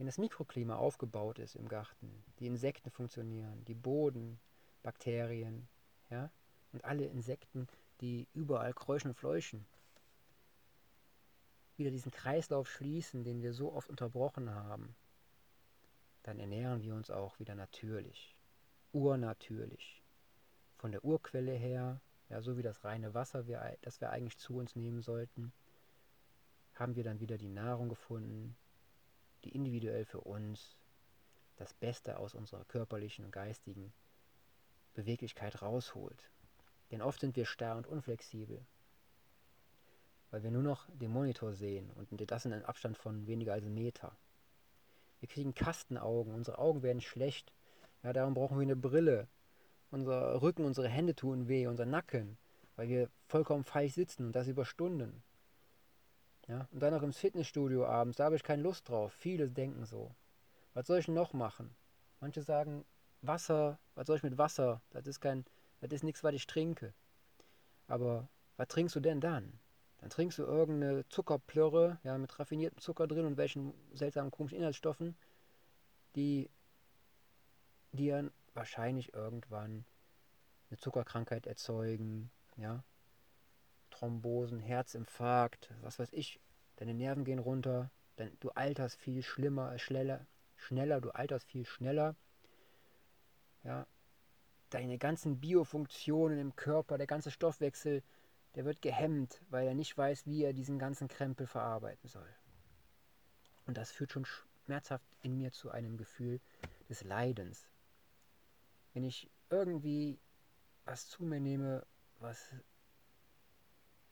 Wenn 0.00 0.06
das 0.06 0.16
Mikroklima 0.16 0.76
aufgebaut 0.76 1.38
ist 1.38 1.56
im 1.56 1.68
Garten, 1.68 2.24
die 2.38 2.46
Insekten 2.46 2.90
funktionieren, 2.90 3.62
die 3.66 3.74
Bodenbakterien, 3.74 5.68
ja, 6.08 6.30
und 6.72 6.82
alle 6.86 7.04
Insekten, 7.04 7.68
die 8.00 8.26
überall 8.32 8.72
kräuschen 8.72 9.10
und 9.10 9.14
fleuchen, 9.14 9.66
wieder 11.76 11.90
diesen 11.90 12.12
Kreislauf 12.12 12.66
schließen, 12.66 13.24
den 13.24 13.42
wir 13.42 13.52
so 13.52 13.74
oft 13.74 13.90
unterbrochen 13.90 14.48
haben, 14.54 14.96
dann 16.22 16.40
ernähren 16.40 16.80
wir 16.80 16.94
uns 16.94 17.10
auch 17.10 17.38
wieder 17.38 17.54
natürlich, 17.54 18.34
urnatürlich. 18.94 20.02
Von 20.78 20.92
der 20.92 21.04
Urquelle 21.04 21.52
her, 21.52 22.00
ja, 22.30 22.40
so 22.40 22.56
wie 22.56 22.62
das 22.62 22.84
reine 22.84 23.12
Wasser, 23.12 23.44
das 23.82 24.00
wir 24.00 24.08
eigentlich 24.08 24.38
zu 24.38 24.56
uns 24.56 24.76
nehmen 24.76 25.02
sollten, 25.02 25.52
haben 26.74 26.96
wir 26.96 27.04
dann 27.04 27.20
wieder 27.20 27.36
die 27.36 27.50
Nahrung 27.50 27.90
gefunden, 27.90 28.56
die 29.44 29.54
individuell 29.54 30.04
für 30.04 30.20
uns 30.20 30.76
das 31.56 31.74
Beste 31.74 32.18
aus 32.18 32.34
unserer 32.34 32.64
körperlichen 32.64 33.24
und 33.24 33.32
geistigen 33.32 33.92
Beweglichkeit 34.94 35.62
rausholt. 35.62 36.30
Denn 36.90 37.02
oft 37.02 37.20
sind 37.20 37.36
wir 37.36 37.46
starr 37.46 37.76
und 37.76 37.86
unflexibel, 37.86 38.64
weil 40.30 40.42
wir 40.42 40.50
nur 40.50 40.62
noch 40.62 40.88
den 40.90 41.10
Monitor 41.10 41.52
sehen 41.54 41.90
und 41.92 42.08
das 42.30 42.44
in 42.44 42.52
einem 42.52 42.64
Abstand 42.64 42.96
von 42.96 43.26
weniger 43.26 43.52
als 43.52 43.64
einem 43.64 43.74
Meter. 43.74 44.16
Wir 45.20 45.28
kriegen 45.28 45.54
Kastenaugen, 45.54 46.34
unsere 46.34 46.58
Augen 46.58 46.82
werden 46.82 47.02
schlecht. 47.02 47.52
Ja, 48.02 48.12
darum 48.12 48.34
brauchen 48.34 48.58
wir 48.58 48.62
eine 48.62 48.76
Brille. 48.76 49.28
Unser 49.90 50.40
Rücken, 50.40 50.64
unsere 50.64 50.88
Hände 50.88 51.14
tun 51.14 51.48
weh, 51.48 51.66
unser 51.66 51.84
Nacken, 51.84 52.38
weil 52.76 52.88
wir 52.88 53.10
vollkommen 53.26 53.64
falsch 53.64 53.92
sitzen 53.92 54.24
und 54.24 54.32
das 54.32 54.48
über 54.48 54.64
Stunden. 54.64 55.22
Ja, 56.48 56.66
und 56.72 56.80
dann 56.80 56.92
noch 56.92 57.02
im 57.02 57.12
Fitnessstudio 57.12 57.86
abends, 57.86 58.16
da 58.16 58.24
habe 58.24 58.36
ich 58.36 58.42
keine 58.42 58.62
Lust 58.62 58.88
drauf. 58.88 59.12
Viele 59.12 59.48
denken 59.48 59.84
so. 59.84 60.14
Was 60.74 60.86
soll 60.86 60.98
ich 60.98 61.08
noch 61.08 61.32
machen? 61.32 61.74
Manche 62.20 62.42
sagen, 62.42 62.84
Wasser, 63.22 63.78
was 63.94 64.06
soll 64.06 64.16
ich 64.16 64.22
mit 64.22 64.38
Wasser? 64.38 64.82
Das 64.90 65.06
ist 65.06 65.20
kein, 65.20 65.44
das 65.80 65.92
ist 65.92 66.04
nichts, 66.04 66.24
was 66.24 66.34
ich 66.34 66.46
trinke. 66.46 66.94
Aber 67.86 68.28
was 68.56 68.68
trinkst 68.68 68.96
du 68.96 69.00
denn 69.00 69.20
dann? 69.20 69.58
Dann 69.98 70.10
trinkst 70.10 70.38
du 70.38 70.44
irgendeine 70.44 71.06
Zuckerplörre, 71.08 71.98
ja, 72.04 72.16
mit 72.16 72.38
raffiniertem 72.38 72.80
Zucker 72.80 73.06
drin 73.06 73.26
und 73.26 73.36
welchen 73.36 73.74
seltsamen 73.92 74.30
komischen 74.30 74.58
Inhaltsstoffen, 74.58 75.16
die 76.16 76.48
dir 77.92 78.30
wahrscheinlich 78.54 79.12
irgendwann 79.12 79.84
eine 80.70 80.78
Zuckerkrankheit 80.78 81.46
erzeugen, 81.46 82.30
ja. 82.56 82.82
Thrombosen, 84.00 84.60
Herzinfarkt, 84.60 85.70
was 85.82 85.98
weiß 85.98 86.12
ich, 86.12 86.40
deine 86.76 86.94
Nerven 86.94 87.24
gehen 87.24 87.38
runter, 87.38 87.90
dein, 88.16 88.36
du 88.40 88.50
alterst 88.50 88.96
viel 88.96 89.22
schlimmer, 89.22 89.78
schneller, 89.78 90.26
schneller, 90.56 91.00
du 91.00 91.10
alterst 91.10 91.46
viel 91.46 91.66
schneller, 91.66 92.16
ja. 93.62 93.86
Deine 94.70 94.98
ganzen 94.98 95.40
Biofunktionen 95.40 96.38
im 96.38 96.54
Körper, 96.54 96.96
der 96.96 97.08
ganze 97.08 97.32
Stoffwechsel 97.32 98.02
der 98.54 98.64
wird 98.64 98.82
gehemmt, 98.82 99.40
weil 99.50 99.66
er 99.68 99.74
nicht 99.74 99.96
weiß, 99.96 100.26
wie 100.26 100.42
er 100.42 100.52
diesen 100.52 100.78
ganzen 100.78 101.08
Krempel 101.08 101.46
verarbeiten 101.46 102.08
soll. 102.08 102.28
Und 103.66 103.76
das 103.76 103.92
führt 103.92 104.10
schon 104.10 104.24
schmerzhaft 104.24 105.06
in 105.22 105.36
mir 105.36 105.52
zu 105.52 105.70
einem 105.70 105.96
Gefühl 105.96 106.40
des 106.88 107.04
Leidens. 107.04 107.68
Wenn 108.92 109.04
ich 109.04 109.30
irgendwie 109.50 110.18
was 110.84 111.08
zu 111.08 111.24
mir 111.24 111.40
nehme, 111.40 111.86
was 112.18 112.52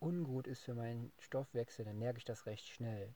ungut 0.01 0.47
ist 0.47 0.63
für 0.63 0.75
meinen 0.75 1.13
Stoffwechsel, 1.19 1.85
dann 1.85 1.99
merke 1.99 2.19
ich 2.19 2.25
das 2.25 2.47
recht 2.47 2.67
schnell. 2.67 3.15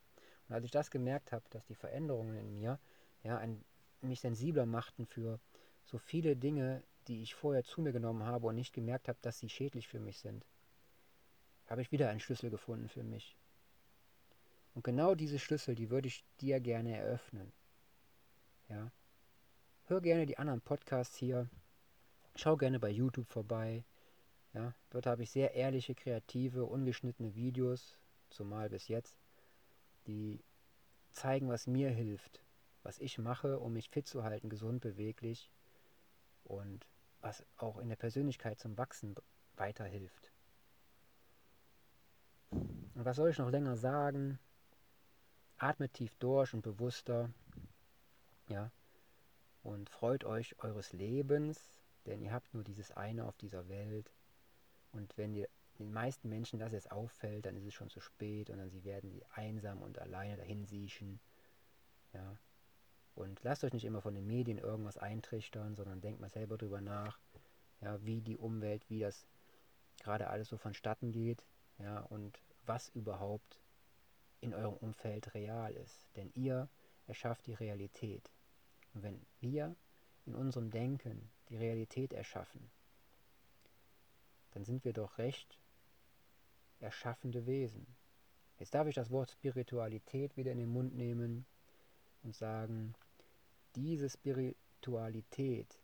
Und 0.49 0.55
als 0.55 0.65
ich 0.65 0.71
das 0.71 0.91
gemerkt 0.91 1.33
habe, 1.33 1.45
dass 1.51 1.65
die 1.67 1.75
Veränderungen 1.75 2.37
in 2.37 2.53
mir 2.53 2.79
ja, 3.23 3.39
ein, 3.39 3.65
mich 4.01 4.21
sensibler 4.21 4.67
machten 4.67 5.07
für 5.07 5.41
so 5.85 5.99
viele 5.99 6.37
Dinge, 6.37 6.83
die 7.09 7.23
ich 7.23 7.35
vorher 7.35 7.65
zu 7.65 7.81
mir 7.81 7.93
genommen 7.93 8.25
habe 8.25 8.47
und 8.47 8.55
nicht 8.55 8.73
gemerkt 8.73 9.09
habe, 9.09 9.19
dass 9.23 9.39
sie 9.39 9.49
schädlich 9.49 9.89
für 9.89 10.01
mich 10.01 10.19
sind, 10.19 10.45
habe 11.67 11.83
ich 11.83 11.93
wieder 11.93 12.09
einen 12.11 12.21
Schlüssel 12.21 12.51
gefunden 12.51 12.89
für 12.89 13.03
mich. 13.03 13.37
Und 14.75 14.85
genau 14.85 15.15
diese 15.15 15.39
Schlüssel, 15.39 15.75
die 15.75 15.91
würde 15.91 16.09
ich 16.09 16.25
dir 16.41 16.61
gerne 16.61 16.97
eröffnen. 16.97 17.53
Ja. 18.69 18.91
Hör 19.85 20.01
gerne 20.01 20.27
die 20.27 20.39
anderen 20.39 20.61
Podcasts 20.61 21.17
hier. 21.17 21.49
Schau 22.37 22.57
gerne 22.57 22.81
bei 22.81 22.89
YouTube 22.89 23.31
vorbei. 23.31 23.85
Ja, 24.55 24.75
dort 24.91 25.07
habe 25.07 25.23
ich 25.23 25.31
sehr 25.31 25.55
ehrliche, 25.55 25.95
kreative, 25.95 26.67
ungeschnittene 26.67 27.35
Videos, 27.35 27.99
zumal 28.29 28.69
bis 28.69 28.89
jetzt, 28.89 29.17
die 30.07 30.45
zeigen, 31.11 31.49
was 31.49 31.67
mir 31.67 31.91
hilft, 31.91 32.43
was 32.83 32.99
ich 32.99 33.19
mache, 33.19 33.59
um 33.59 33.73
mich 33.73 33.89
fit 33.89 34.07
zu 34.07 34.25
halten, 34.25 34.51
gesund, 34.51 34.81
beweglich 34.83 35.51
und 36.45 36.87
was 37.21 37.45
auch 37.57 37.79
in 37.79 37.89
der 37.89 37.97
Persönlichkeit 37.97 38.59
zum 38.59 38.77
Wachsen 38.77 39.15
weiterhilft. 39.57 40.33
Und 42.51 43.05
was 43.05 43.17
soll 43.17 43.31
ich 43.31 43.39
noch 43.39 43.51
länger 43.51 43.77
sagen? 43.77 44.39
Atmet 45.57 45.95
tief 45.95 46.15
durch 46.17 46.53
und 46.53 46.63
bewusster. 46.63 47.31
Ja. 48.49 48.71
Und 49.63 49.89
freut 49.89 50.25
euch 50.25 50.59
eures 50.59 50.93
Lebens, 50.93 51.71
denn 52.05 52.21
ihr 52.21 52.33
habt 52.33 52.53
nur 52.53 52.65
dieses 52.65 52.91
eine 52.91 53.25
auf 53.27 53.37
dieser 53.39 53.69
Welt. 53.69 54.13
Und 54.93 55.17
wenn 55.17 55.35
ihr 55.35 55.49
den 55.79 55.93
meisten 55.93 56.29
Menschen 56.29 56.59
das 56.59 56.73
jetzt 56.73 56.93
auffällt, 56.93 57.47
dann 57.47 57.57
ist 57.57 57.67
es 57.67 57.75
schon 57.75 57.91
zu 57.91 58.01
spät 58.01 58.51
und 58.51 58.59
dann 58.59 58.71
sie 58.71 58.85
werden 58.85 59.11
sie 59.11 59.25
einsam 59.35 59.83
und 59.83 59.99
alleine 59.99 60.37
dahin 60.37 60.67
siechen. 60.67 61.21
Ja. 62.13 62.37
Und 63.15 63.43
lasst 63.43 63.65
euch 63.65 63.73
nicht 63.73 63.85
immer 63.85 64.01
von 64.01 64.15
den 64.15 64.27
Medien 64.27 64.59
irgendwas 64.59 64.97
eintrichtern, 64.97 65.75
sondern 65.75 66.01
denkt 66.01 66.21
mal 66.21 66.31
selber 66.31 66.57
drüber 66.57 66.81
nach, 66.81 67.19
ja, 67.81 68.03
wie 68.05 68.21
die 68.21 68.37
Umwelt, 68.37 68.89
wie 68.89 69.01
das 69.01 69.27
gerade 70.03 70.29
alles 70.29 70.49
so 70.49 70.57
vonstatten 70.57 71.11
geht. 71.11 71.45
Ja, 71.79 72.01
und 72.01 72.39
was 72.65 72.89
überhaupt 72.91 73.61
in 74.41 74.55
eurem 74.55 74.75
Umfeld 74.75 75.35
real 75.35 75.73
ist. 75.75 76.07
Denn 76.17 76.31
ihr 76.35 76.69
erschafft 77.07 77.47
die 77.47 77.55
Realität. 77.55 78.31
Und 78.95 79.03
wenn 79.03 79.27
wir 79.41 79.75
in 80.27 80.35
unserem 80.35 80.71
Denken 80.71 81.31
die 81.49 81.57
Realität 81.57 82.13
erschaffen, 82.13 82.71
dann 84.63 84.67
sind 84.67 84.85
wir 84.85 84.93
doch 84.93 85.19
recht 85.19 85.59
erschaffende 86.79 87.47
Wesen. 87.47 87.85
Jetzt 88.61 88.75
darf 88.75 88.87
ich 88.87 88.95
das 88.95 89.11
Wort 89.11 89.29
Spiritualität 89.29 90.37
wieder 90.37 90.53
in 90.53 90.59
den 90.59 90.69
Mund 90.69 90.95
nehmen 90.95 91.47
und 92.23 92.37
sagen, 92.37 92.95
diese 93.75 94.09
Spiritualität 94.09 95.81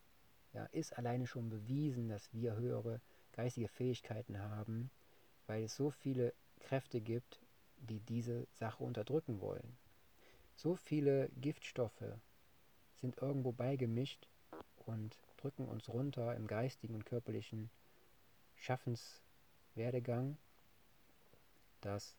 ja, 0.52 0.64
ist 0.66 0.96
alleine 0.96 1.26
schon 1.26 1.48
bewiesen, 1.48 2.08
dass 2.08 2.32
wir 2.32 2.54
höhere 2.54 3.00
geistige 3.32 3.66
Fähigkeiten 3.66 4.38
haben, 4.38 4.92
weil 5.48 5.64
es 5.64 5.74
so 5.74 5.90
viele 5.90 6.32
Kräfte 6.60 7.00
gibt, 7.00 7.40
die 7.78 7.98
diese 7.98 8.46
Sache 8.52 8.84
unterdrücken 8.84 9.40
wollen. 9.40 9.76
So 10.54 10.76
viele 10.76 11.30
Giftstoffe 11.40 12.14
sind 13.00 13.20
irgendwo 13.20 13.50
beigemischt 13.50 14.28
und 14.86 15.18
drücken 15.36 15.66
uns 15.66 15.88
runter 15.88 16.36
im 16.36 16.46
geistigen 16.46 16.94
und 16.94 17.06
körperlichen 17.06 17.70
Schaffenswerdegang, 18.60 20.36
dass 21.80 22.16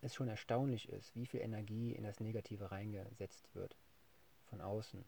es 0.00 0.14
schon 0.14 0.28
erstaunlich 0.28 0.88
ist, 0.88 1.14
wie 1.14 1.26
viel 1.26 1.40
Energie 1.40 1.92
in 1.92 2.04
das 2.04 2.20
Negative 2.20 2.70
reingesetzt 2.70 3.54
wird 3.54 3.76
von 4.46 4.60
außen. 4.60 5.04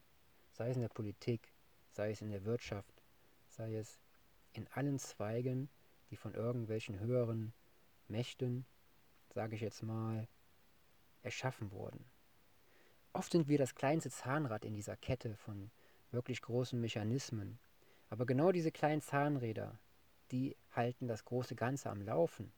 Sei 0.51 0.69
es 0.69 0.75
in 0.75 0.81
der 0.81 0.89
Politik, 0.89 1.51
sei 1.91 2.11
es 2.11 2.21
in 2.21 2.29
der 2.29 2.43
Wirtschaft, 2.45 3.01
sei 3.47 3.75
es 3.75 3.99
in 4.53 4.67
allen 4.69 4.99
Zweigen 4.99 5.69
die 6.11 6.17
von 6.17 6.33
irgendwelchen 6.33 6.99
höheren 6.99 7.53
Mächten, 8.07 8.65
sage 9.33 9.55
ich 9.55 9.61
jetzt 9.61 9.81
mal, 9.81 10.27
erschaffen 11.23 11.71
wurden. 11.71 12.05
Oft 13.13 13.31
sind 13.31 13.47
wir 13.47 13.57
das 13.57 13.75
kleinste 13.75 14.11
Zahnrad 14.11 14.65
in 14.65 14.73
dieser 14.73 14.97
Kette 14.97 15.35
von 15.35 15.71
wirklich 16.11 16.41
großen 16.41 16.79
Mechanismen. 16.79 17.59
Aber 18.11 18.25
genau 18.25 18.51
diese 18.51 18.73
kleinen 18.73 19.01
Zahnräder, 19.01 19.79
die 20.31 20.57
halten 20.73 21.07
das 21.07 21.23
große 21.23 21.55
Ganze 21.55 21.89
am 21.89 22.01
Laufen. 22.01 22.51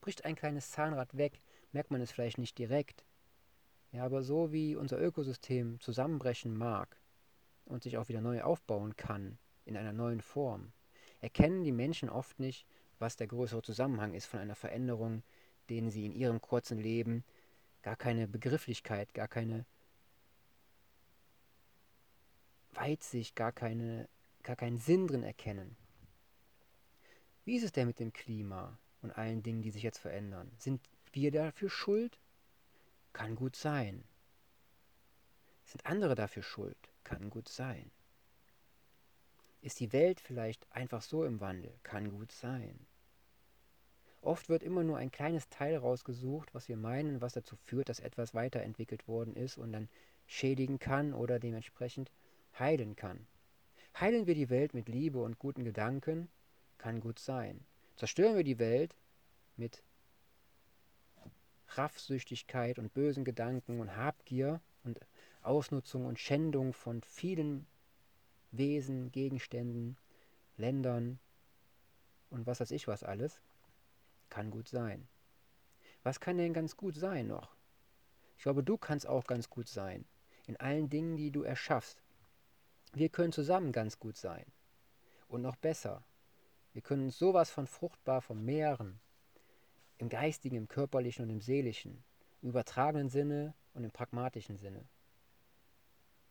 Bricht 0.00 0.24
ein 0.24 0.34
kleines 0.34 0.72
Zahnrad 0.72 1.16
weg, 1.16 1.40
merkt 1.70 1.92
man 1.92 2.00
es 2.00 2.10
vielleicht 2.10 2.38
nicht 2.38 2.58
direkt. 2.58 3.04
Ja, 3.92 4.04
aber 4.04 4.24
so 4.24 4.52
wie 4.52 4.74
unser 4.74 5.00
Ökosystem 5.00 5.78
zusammenbrechen 5.78 6.56
mag 6.56 6.96
und 7.66 7.84
sich 7.84 7.98
auch 7.98 8.08
wieder 8.08 8.20
neu 8.20 8.42
aufbauen 8.42 8.96
kann, 8.96 9.38
in 9.64 9.76
einer 9.76 9.92
neuen 9.92 10.20
Form, 10.20 10.72
erkennen 11.20 11.62
die 11.62 11.72
Menschen 11.72 12.08
oft 12.08 12.40
nicht, 12.40 12.66
was 12.98 13.14
der 13.14 13.28
größere 13.28 13.62
Zusammenhang 13.62 14.12
ist 14.12 14.26
von 14.26 14.40
einer 14.40 14.56
Veränderung, 14.56 15.22
denen 15.68 15.92
sie 15.92 16.04
in 16.04 16.12
ihrem 16.12 16.40
kurzen 16.40 16.78
Leben 16.78 17.24
gar 17.82 17.96
keine 17.96 18.26
Begrifflichkeit, 18.26 19.14
gar 19.14 19.28
keine 19.28 19.66
Weitsicht, 22.72 23.36
gar, 23.36 23.52
keine, 23.52 24.08
gar 24.42 24.56
keinen 24.56 24.78
Sinn 24.78 25.06
drin 25.06 25.22
erkennen. 25.22 25.76
Wie 27.44 27.56
ist 27.56 27.64
es 27.64 27.72
denn 27.72 27.86
mit 27.86 27.98
dem 27.98 28.12
Klima 28.12 28.78
und 29.02 29.10
allen 29.12 29.42
Dingen, 29.42 29.62
die 29.62 29.70
sich 29.70 29.82
jetzt 29.82 29.98
verändern? 29.98 30.50
Sind 30.58 30.80
wir 31.12 31.30
dafür 31.30 31.70
schuld? 31.70 32.18
Kann 33.12 33.34
gut 33.34 33.56
sein. 33.56 34.04
Sind 35.64 35.86
andere 35.86 36.14
dafür 36.14 36.42
schuld? 36.42 36.76
Kann 37.04 37.30
gut 37.30 37.48
sein. 37.48 37.90
Ist 39.62 39.80
die 39.80 39.92
Welt 39.92 40.20
vielleicht 40.20 40.70
einfach 40.72 41.02
so 41.02 41.24
im 41.24 41.40
Wandel? 41.40 41.72
Kann 41.82 42.10
gut 42.10 42.32
sein. 42.32 42.86
Oft 44.22 44.48
wird 44.48 44.62
immer 44.62 44.84
nur 44.84 44.98
ein 44.98 45.10
kleines 45.10 45.48
Teil 45.48 45.76
rausgesucht, 45.76 46.54
was 46.54 46.68
wir 46.68 46.76
meinen, 46.76 47.20
was 47.20 47.32
dazu 47.32 47.56
führt, 47.56 47.88
dass 47.88 48.00
etwas 48.00 48.34
weiterentwickelt 48.34 49.08
worden 49.08 49.34
ist 49.34 49.56
und 49.56 49.72
dann 49.72 49.88
schädigen 50.26 50.78
kann 50.78 51.14
oder 51.14 51.38
dementsprechend 51.38 52.10
heilen 52.58 52.96
kann. 52.96 53.26
Heilen 53.98 54.26
wir 54.26 54.34
die 54.34 54.50
Welt 54.50 54.74
mit 54.74 54.88
Liebe 54.88 55.22
und 55.22 55.38
guten 55.38 55.64
Gedanken? 55.64 56.28
Kann 56.78 57.00
gut 57.00 57.18
sein. 57.18 57.64
Zerstören 57.96 58.36
wir 58.36 58.44
die 58.44 58.58
Welt 58.58 58.96
mit 59.56 59.82
Raffsüchtigkeit 61.68 62.78
und 62.78 62.94
bösen 62.94 63.24
Gedanken 63.24 63.80
und 63.80 63.96
Habgier 63.96 64.60
und 64.84 64.98
Ausnutzung 65.42 66.06
und 66.06 66.18
Schändung 66.18 66.72
von 66.72 67.02
vielen 67.02 67.66
Wesen, 68.50 69.12
Gegenständen, 69.12 69.96
Ländern 70.56 71.18
und 72.30 72.46
was 72.46 72.60
weiß 72.60 72.70
ich 72.70 72.88
was 72.88 73.02
alles? 73.02 73.40
Kann 74.28 74.50
gut 74.50 74.68
sein. 74.68 75.08
Was 76.02 76.20
kann 76.20 76.38
denn 76.38 76.54
ganz 76.54 76.76
gut 76.76 76.96
sein 76.96 77.26
noch? 77.26 77.54
Ich 78.36 78.44
glaube, 78.44 78.62
du 78.62 78.78
kannst 78.78 79.06
auch 79.06 79.24
ganz 79.24 79.50
gut 79.50 79.68
sein. 79.68 80.06
In 80.46 80.56
allen 80.56 80.88
Dingen, 80.88 81.16
die 81.16 81.30
du 81.30 81.42
erschaffst. 81.42 82.02
Wir 82.92 83.08
können 83.08 83.32
zusammen 83.32 83.72
ganz 83.72 83.98
gut 83.98 84.16
sein. 84.16 84.44
Und 85.28 85.42
noch 85.42 85.56
besser. 85.56 86.04
Wir 86.72 86.82
können 86.82 87.04
uns 87.04 87.18
sowas 87.18 87.50
von 87.50 87.66
fruchtbar 87.66 88.20
vermehren. 88.20 89.00
Im 89.98 90.08
geistigen, 90.08 90.56
im 90.56 90.68
körperlichen 90.68 91.24
und 91.24 91.30
im 91.30 91.40
seelischen. 91.40 92.02
Im 92.42 92.50
übertragenen 92.50 93.10
Sinne 93.10 93.54
und 93.74 93.84
im 93.84 93.90
pragmatischen 93.90 94.56
Sinne. 94.56 94.84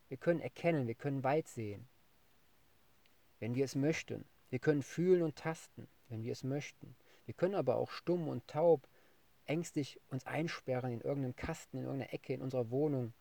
Wir 0.10 0.18
können 0.18 0.40
erkennen, 0.40 0.88
wir 0.88 0.96
können 0.96 1.24
weit 1.24 1.48
sehen, 1.48 1.88
wenn 3.40 3.54
wir 3.54 3.64
es 3.66 3.76
möchten. 3.76 4.26
Wir 4.50 4.60
können 4.60 4.82
fühlen 4.82 5.22
und 5.22 5.36
tasten, 5.36 5.88
wenn 6.08 6.24
wir 6.24 6.32
es 6.32 6.44
möchten. 6.44 6.96
Wir 7.26 7.36
können 7.36 7.54
aber 7.54 7.76
auch 7.76 7.92
stumm 7.92 8.28
und 8.28 8.48
taub, 8.48 8.88
ängstlich 9.46 10.00
uns 10.10 10.26
einsperren 10.26 10.92
in 10.92 11.02
irgendeinem 11.02 11.36
Kasten, 11.36 11.78
in 11.78 11.84
irgendeiner 11.84 12.14
Ecke 12.14 12.34
in 12.34 12.42
unserer 12.42 12.72
Wohnung 12.72 13.14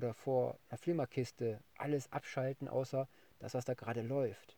oder 0.00 0.14
vor 0.14 0.58
einer 0.70 0.78
Flimmerkiste, 0.78 1.60
alles 1.76 2.10
abschalten, 2.10 2.68
außer 2.68 3.06
das, 3.38 3.52
was 3.52 3.66
da 3.66 3.74
gerade 3.74 4.00
läuft. 4.00 4.56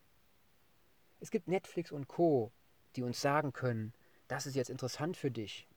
Es 1.19 1.31
gibt 1.31 1.49
Netflix 1.49 1.91
und 1.91 2.07
Co., 2.07 2.51
die 2.95 3.03
uns 3.03 3.19
sagen 3.19 3.51
können, 3.51 3.93
das 4.29 4.45
ist 4.45 4.55
jetzt 4.55 4.69
interessant 4.69 5.17
für 5.17 5.31
dich. 5.31 5.67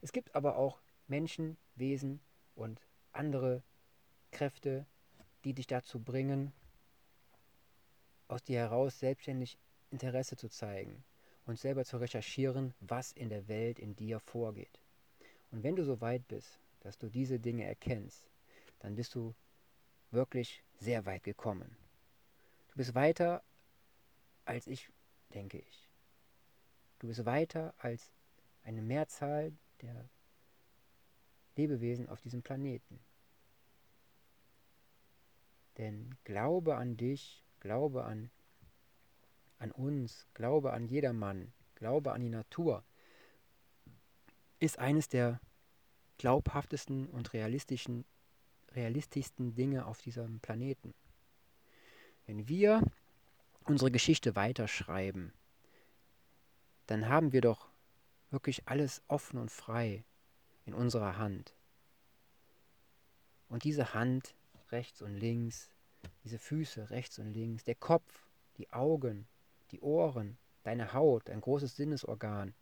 Es 0.00 0.10
gibt 0.10 0.34
aber 0.34 0.56
auch 0.56 0.80
Menschen, 1.06 1.56
Wesen 1.76 2.20
und 2.56 2.80
andere 3.12 3.62
Kräfte, 4.32 4.86
die 5.44 5.54
dich 5.54 5.68
dazu 5.68 6.00
bringen, 6.00 6.52
aus 8.26 8.42
dir 8.42 8.58
heraus 8.58 8.98
selbstständig 8.98 9.56
Interesse 9.90 10.36
zu 10.36 10.48
zeigen, 10.48 11.04
und 11.46 11.58
selber 11.58 11.84
zu 11.84 11.96
recherchieren, 11.96 12.74
was 12.80 13.12
in 13.12 13.28
der 13.28 13.46
Welt 13.48 13.78
in 13.78 13.94
dir 13.96 14.20
vorgeht. 14.20 14.80
Und 15.50 15.62
wenn 15.62 15.76
du 15.76 15.84
so 15.84 16.00
weit 16.00 16.26
bist, 16.28 16.58
dass 16.80 16.98
du 16.98 17.08
diese 17.08 17.38
Dinge 17.38 17.64
erkennst, 17.64 18.30
dann 18.80 18.96
bist 18.96 19.14
du 19.14 19.34
wirklich 20.10 20.62
sehr 20.78 21.06
weit 21.06 21.22
gekommen. 21.22 21.76
Du 22.68 22.76
bist 22.76 22.94
weiter 22.94 23.42
als 24.44 24.66
ich, 24.66 24.90
denke 25.32 25.58
ich. 25.58 25.88
Du 26.98 27.06
bist 27.06 27.24
weiter 27.24 27.74
als 27.78 28.12
eine 28.64 28.82
Mehrzahl 28.82 29.52
der 29.80 30.08
Lebewesen 31.56 32.08
auf 32.08 32.20
diesem 32.20 32.42
Planeten. 32.42 33.00
Denn 35.78 36.14
glaube 36.24 36.76
an 36.76 36.96
dich, 36.96 37.44
glaube 37.60 38.04
an 38.04 38.30
an 39.60 39.70
uns, 39.72 40.26
Glaube 40.34 40.72
an 40.72 40.86
jedermann, 40.86 41.52
Glaube 41.74 42.12
an 42.12 42.20
die 42.20 42.30
Natur, 42.30 42.82
ist 44.58 44.78
eines 44.78 45.08
der 45.08 45.40
glaubhaftesten 46.18 47.06
und 47.08 47.32
realistischen, 47.32 48.04
realistischsten 48.74 49.54
Dinge 49.54 49.86
auf 49.86 50.00
diesem 50.00 50.40
Planeten. 50.40 50.94
Wenn 52.26 52.48
wir 52.48 52.82
unsere 53.64 53.90
Geschichte 53.90 54.36
weiterschreiben, 54.36 55.32
dann 56.86 57.08
haben 57.08 57.32
wir 57.32 57.40
doch 57.40 57.68
wirklich 58.30 58.66
alles 58.66 59.02
offen 59.08 59.38
und 59.38 59.50
frei 59.50 60.04
in 60.64 60.74
unserer 60.74 61.18
Hand. 61.18 61.54
Und 63.48 63.64
diese 63.64 63.94
Hand 63.94 64.34
rechts 64.70 65.02
und 65.02 65.16
links, 65.16 65.70
diese 66.24 66.38
Füße 66.38 66.90
rechts 66.90 67.18
und 67.18 67.32
links, 67.32 67.64
der 67.64 67.74
Kopf, 67.74 68.28
die 68.56 68.72
Augen, 68.72 69.26
die 69.72 69.80
Ohren, 69.80 70.36
deine 70.62 70.92
Haut, 70.92 71.30
ein 71.30 71.40
großes 71.40 71.76
Sinnesorgan, 71.76 72.54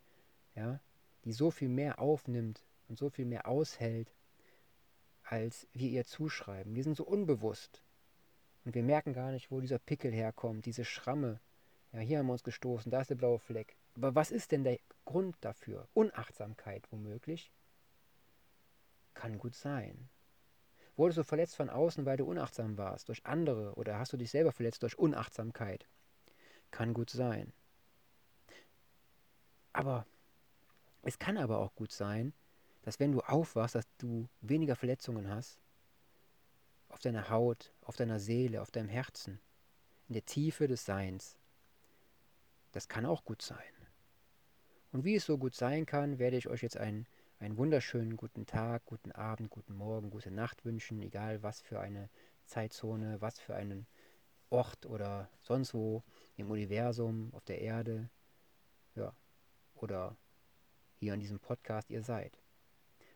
ja, 0.54 0.80
die 1.24 1.32
so 1.32 1.50
viel 1.50 1.68
mehr 1.68 1.98
aufnimmt 1.98 2.64
und 2.88 2.98
so 2.98 3.10
viel 3.10 3.26
mehr 3.26 3.46
aushält, 3.46 4.10
als 5.30 5.68
wir 5.74 5.90
ihr 5.90 6.06
zuschreiben. 6.06 6.74
Wir 6.74 6.82
sind 6.82 6.96
so 6.96 7.04
unbewusst. 7.04 7.82
Und 8.64 8.74
wir 8.74 8.82
merken 8.82 9.12
gar 9.12 9.30
nicht, 9.30 9.50
wo 9.50 9.60
dieser 9.60 9.78
Pickel 9.78 10.10
herkommt, 10.10 10.64
diese 10.64 10.84
Schramme. 10.84 11.38
Ja, 11.92 12.00
hier 12.00 12.18
haben 12.18 12.26
wir 12.26 12.32
uns 12.32 12.44
gestoßen, 12.44 12.90
da 12.90 13.02
ist 13.02 13.10
der 13.10 13.14
blaue 13.14 13.38
Fleck. 13.38 13.76
Aber 13.94 14.14
was 14.14 14.30
ist 14.30 14.52
denn 14.52 14.64
der 14.64 14.78
Grund 15.04 15.36
dafür? 15.40 15.86
Unachtsamkeit 15.92 16.90
womöglich? 16.90 17.52
Kann 19.12 19.38
gut 19.38 19.54
sein. 19.54 20.08
Wurdest 20.96 21.18
du 21.18 21.24
verletzt 21.24 21.56
von 21.56 21.68
außen, 21.68 22.06
weil 22.06 22.16
du 22.16 22.24
unachtsam 22.24 22.78
warst, 22.78 23.08
durch 23.08 23.24
andere, 23.26 23.74
oder 23.74 23.98
hast 23.98 24.12
du 24.12 24.16
dich 24.16 24.30
selber 24.30 24.52
verletzt 24.52 24.82
durch 24.82 24.98
Unachtsamkeit? 24.98 25.86
Kann 26.70 26.94
gut 26.94 27.10
sein. 27.10 27.52
Aber 29.72 30.06
es 31.02 31.18
kann 31.18 31.36
aber 31.36 31.58
auch 31.58 31.74
gut 31.74 31.92
sein, 31.92 32.32
dass 32.88 32.98
wenn 32.98 33.12
du 33.12 33.20
aufwachst, 33.20 33.74
dass 33.74 33.86
du 33.98 34.30
weniger 34.40 34.74
Verletzungen 34.74 35.28
hast 35.28 35.60
auf 36.88 37.00
deiner 37.00 37.28
Haut, 37.28 37.70
auf 37.82 37.96
deiner 37.96 38.18
Seele, 38.18 38.62
auf 38.62 38.70
deinem 38.70 38.88
Herzen, 38.88 39.40
in 40.08 40.14
der 40.14 40.24
Tiefe 40.24 40.68
des 40.68 40.86
Seins. 40.86 41.36
Das 42.72 42.88
kann 42.88 43.04
auch 43.04 43.26
gut 43.26 43.42
sein. 43.42 43.58
Und 44.90 45.04
wie 45.04 45.16
es 45.16 45.26
so 45.26 45.36
gut 45.36 45.54
sein 45.54 45.84
kann, 45.84 46.18
werde 46.18 46.38
ich 46.38 46.48
euch 46.48 46.62
jetzt 46.62 46.78
einen, 46.78 47.06
einen 47.40 47.58
wunderschönen 47.58 48.16
guten 48.16 48.46
Tag, 48.46 48.86
guten 48.86 49.12
Abend, 49.12 49.50
guten 49.50 49.74
Morgen, 49.74 50.08
gute 50.08 50.30
Nacht 50.30 50.64
wünschen, 50.64 51.02
egal 51.02 51.42
was 51.42 51.60
für 51.60 51.80
eine 51.80 52.08
Zeitzone, 52.46 53.20
was 53.20 53.38
für 53.38 53.54
einen 53.54 53.86
Ort 54.48 54.86
oder 54.86 55.28
sonst 55.42 55.74
wo 55.74 56.02
im 56.38 56.50
Universum, 56.50 57.34
auf 57.34 57.44
der 57.44 57.60
Erde, 57.60 58.08
ja, 58.94 59.12
oder 59.74 60.16
hier 60.94 61.12
in 61.12 61.20
diesem 61.20 61.38
Podcast 61.38 61.90
ihr 61.90 62.02
seid. 62.02 62.40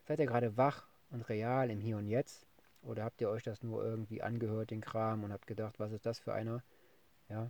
Seid 0.05 0.19
ihr 0.19 0.25
gerade 0.25 0.57
wach 0.57 0.87
und 1.11 1.21
real 1.29 1.69
im 1.69 1.79
Hier 1.79 1.97
und 1.97 2.07
Jetzt? 2.07 2.45
Oder 2.81 3.05
habt 3.05 3.21
ihr 3.21 3.29
euch 3.29 3.43
das 3.43 3.63
nur 3.63 3.83
irgendwie 3.83 4.21
angehört, 4.21 4.71
den 4.71 4.81
Kram, 4.81 5.23
und 5.23 5.31
habt 5.31 5.47
gedacht, 5.47 5.79
was 5.79 5.93
ist 5.93 6.05
das 6.05 6.19
für 6.19 6.33
einer? 6.33 6.61
Ja, 7.29 7.49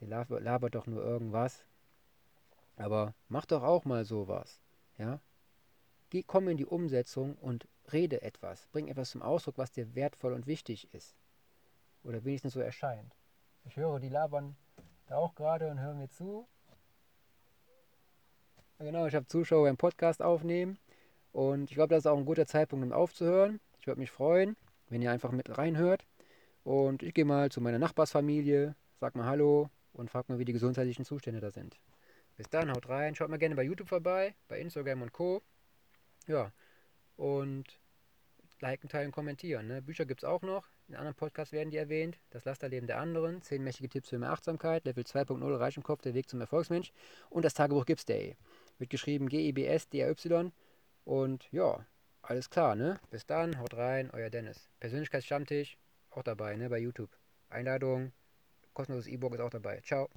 der 0.00 0.08
labert 0.08 0.74
doch 0.74 0.86
nur 0.86 1.02
irgendwas. 1.02 1.64
Aber 2.76 3.14
mach 3.28 3.44
doch 3.44 3.62
auch 3.62 3.84
mal 3.84 4.04
sowas. 4.04 4.60
Ja? 4.96 5.20
Geh, 6.10 6.22
komm 6.22 6.48
in 6.48 6.56
die 6.56 6.66
Umsetzung 6.66 7.36
und 7.36 7.68
rede 7.92 8.22
etwas. 8.22 8.66
Bring 8.68 8.88
etwas 8.88 9.10
zum 9.10 9.22
Ausdruck, 9.22 9.58
was 9.58 9.70
dir 9.70 9.94
wertvoll 9.94 10.32
und 10.32 10.46
wichtig 10.46 10.92
ist. 10.94 11.14
Oder 12.02 12.24
wenigstens 12.24 12.54
so 12.54 12.60
erscheint. 12.60 13.14
Ich 13.64 13.76
höre, 13.76 14.00
die 14.00 14.08
labern 14.08 14.56
da 15.06 15.16
auch 15.16 15.34
gerade 15.34 15.70
und 15.70 15.80
hören 15.80 15.98
mir 15.98 16.08
zu. 16.08 16.48
Genau, 18.78 19.06
ich 19.06 19.14
habe 19.14 19.26
Zuschauer 19.26 19.68
im 19.68 19.76
Podcast 19.76 20.22
aufnehmen. 20.22 20.78
Und 21.34 21.68
ich 21.68 21.74
glaube, 21.74 21.92
das 21.92 22.04
ist 22.04 22.06
auch 22.06 22.16
ein 22.16 22.26
guter 22.26 22.46
Zeitpunkt, 22.46 22.86
um 22.86 22.92
aufzuhören. 22.92 23.58
Ich 23.80 23.88
würde 23.88 23.98
mich 23.98 24.12
freuen, 24.12 24.56
wenn 24.88 25.02
ihr 25.02 25.10
einfach 25.10 25.32
mit 25.32 25.58
reinhört. 25.58 26.06
Und 26.62 27.02
ich 27.02 27.12
gehe 27.12 27.24
mal 27.24 27.50
zu 27.50 27.60
meiner 27.60 27.80
Nachbarsfamilie, 27.80 28.76
sag 29.00 29.16
mal 29.16 29.26
Hallo 29.26 29.68
und 29.92 30.10
frag 30.10 30.28
mal, 30.28 30.38
wie 30.38 30.44
die 30.44 30.52
gesundheitlichen 30.52 31.04
Zustände 31.04 31.40
da 31.40 31.50
sind. 31.50 31.76
Bis 32.36 32.48
dann, 32.50 32.70
haut 32.70 32.88
rein. 32.88 33.16
Schaut 33.16 33.30
mal 33.30 33.38
gerne 33.38 33.56
bei 33.56 33.64
YouTube 33.64 33.88
vorbei, 33.88 34.36
bei 34.46 34.60
Instagram 34.60 35.02
und 35.02 35.12
Co. 35.12 35.42
Ja, 36.28 36.52
und 37.16 37.80
liken, 38.60 38.88
teilen, 38.88 39.10
kommentieren. 39.10 39.66
Ne? 39.66 39.82
Bücher 39.82 40.06
gibt 40.06 40.22
es 40.22 40.24
auch 40.24 40.42
noch. 40.42 40.68
In 40.86 40.94
anderen 40.94 41.16
Podcasts 41.16 41.52
werden 41.52 41.70
die 41.70 41.78
erwähnt. 41.78 42.16
Das 42.30 42.44
Lasterleben 42.44 42.86
der 42.86 43.00
anderen, 43.00 43.42
10 43.42 43.60
mächtige 43.60 43.88
Tipps 43.88 44.10
für 44.10 44.20
mehr 44.20 44.30
Achtsamkeit, 44.30 44.84
Level 44.84 45.02
2.0 45.02 45.58
Reich 45.58 45.76
im 45.76 45.82
Kopf, 45.82 46.02
der 46.02 46.14
Weg 46.14 46.28
zum 46.28 46.40
Erfolgsmensch 46.40 46.92
und 47.28 47.44
das 47.44 47.54
Tagebuch 47.54 47.86
Gips 47.86 48.04
Day. 48.04 48.36
Wird 48.78 48.90
geschrieben 48.90 49.28
G-E-B-S-D-A-Y 49.28 50.52
und 51.04 51.48
ja, 51.52 51.86
alles 52.22 52.50
klar, 52.50 52.74
ne? 52.74 53.00
Bis 53.10 53.26
dann, 53.26 53.58
haut 53.58 53.74
rein, 53.74 54.10
euer 54.12 54.30
Dennis. 54.30 54.68
Persönlichkeitsstammtisch, 54.80 55.76
auch 56.10 56.22
dabei, 56.22 56.56
ne, 56.56 56.68
bei 56.70 56.78
YouTube. 56.78 57.10
Einladung, 57.48 58.12
kostenloses 58.72 59.10
E-Book 59.10 59.34
ist 59.34 59.40
auch 59.40 59.50
dabei. 59.50 59.80
Ciao. 59.80 60.08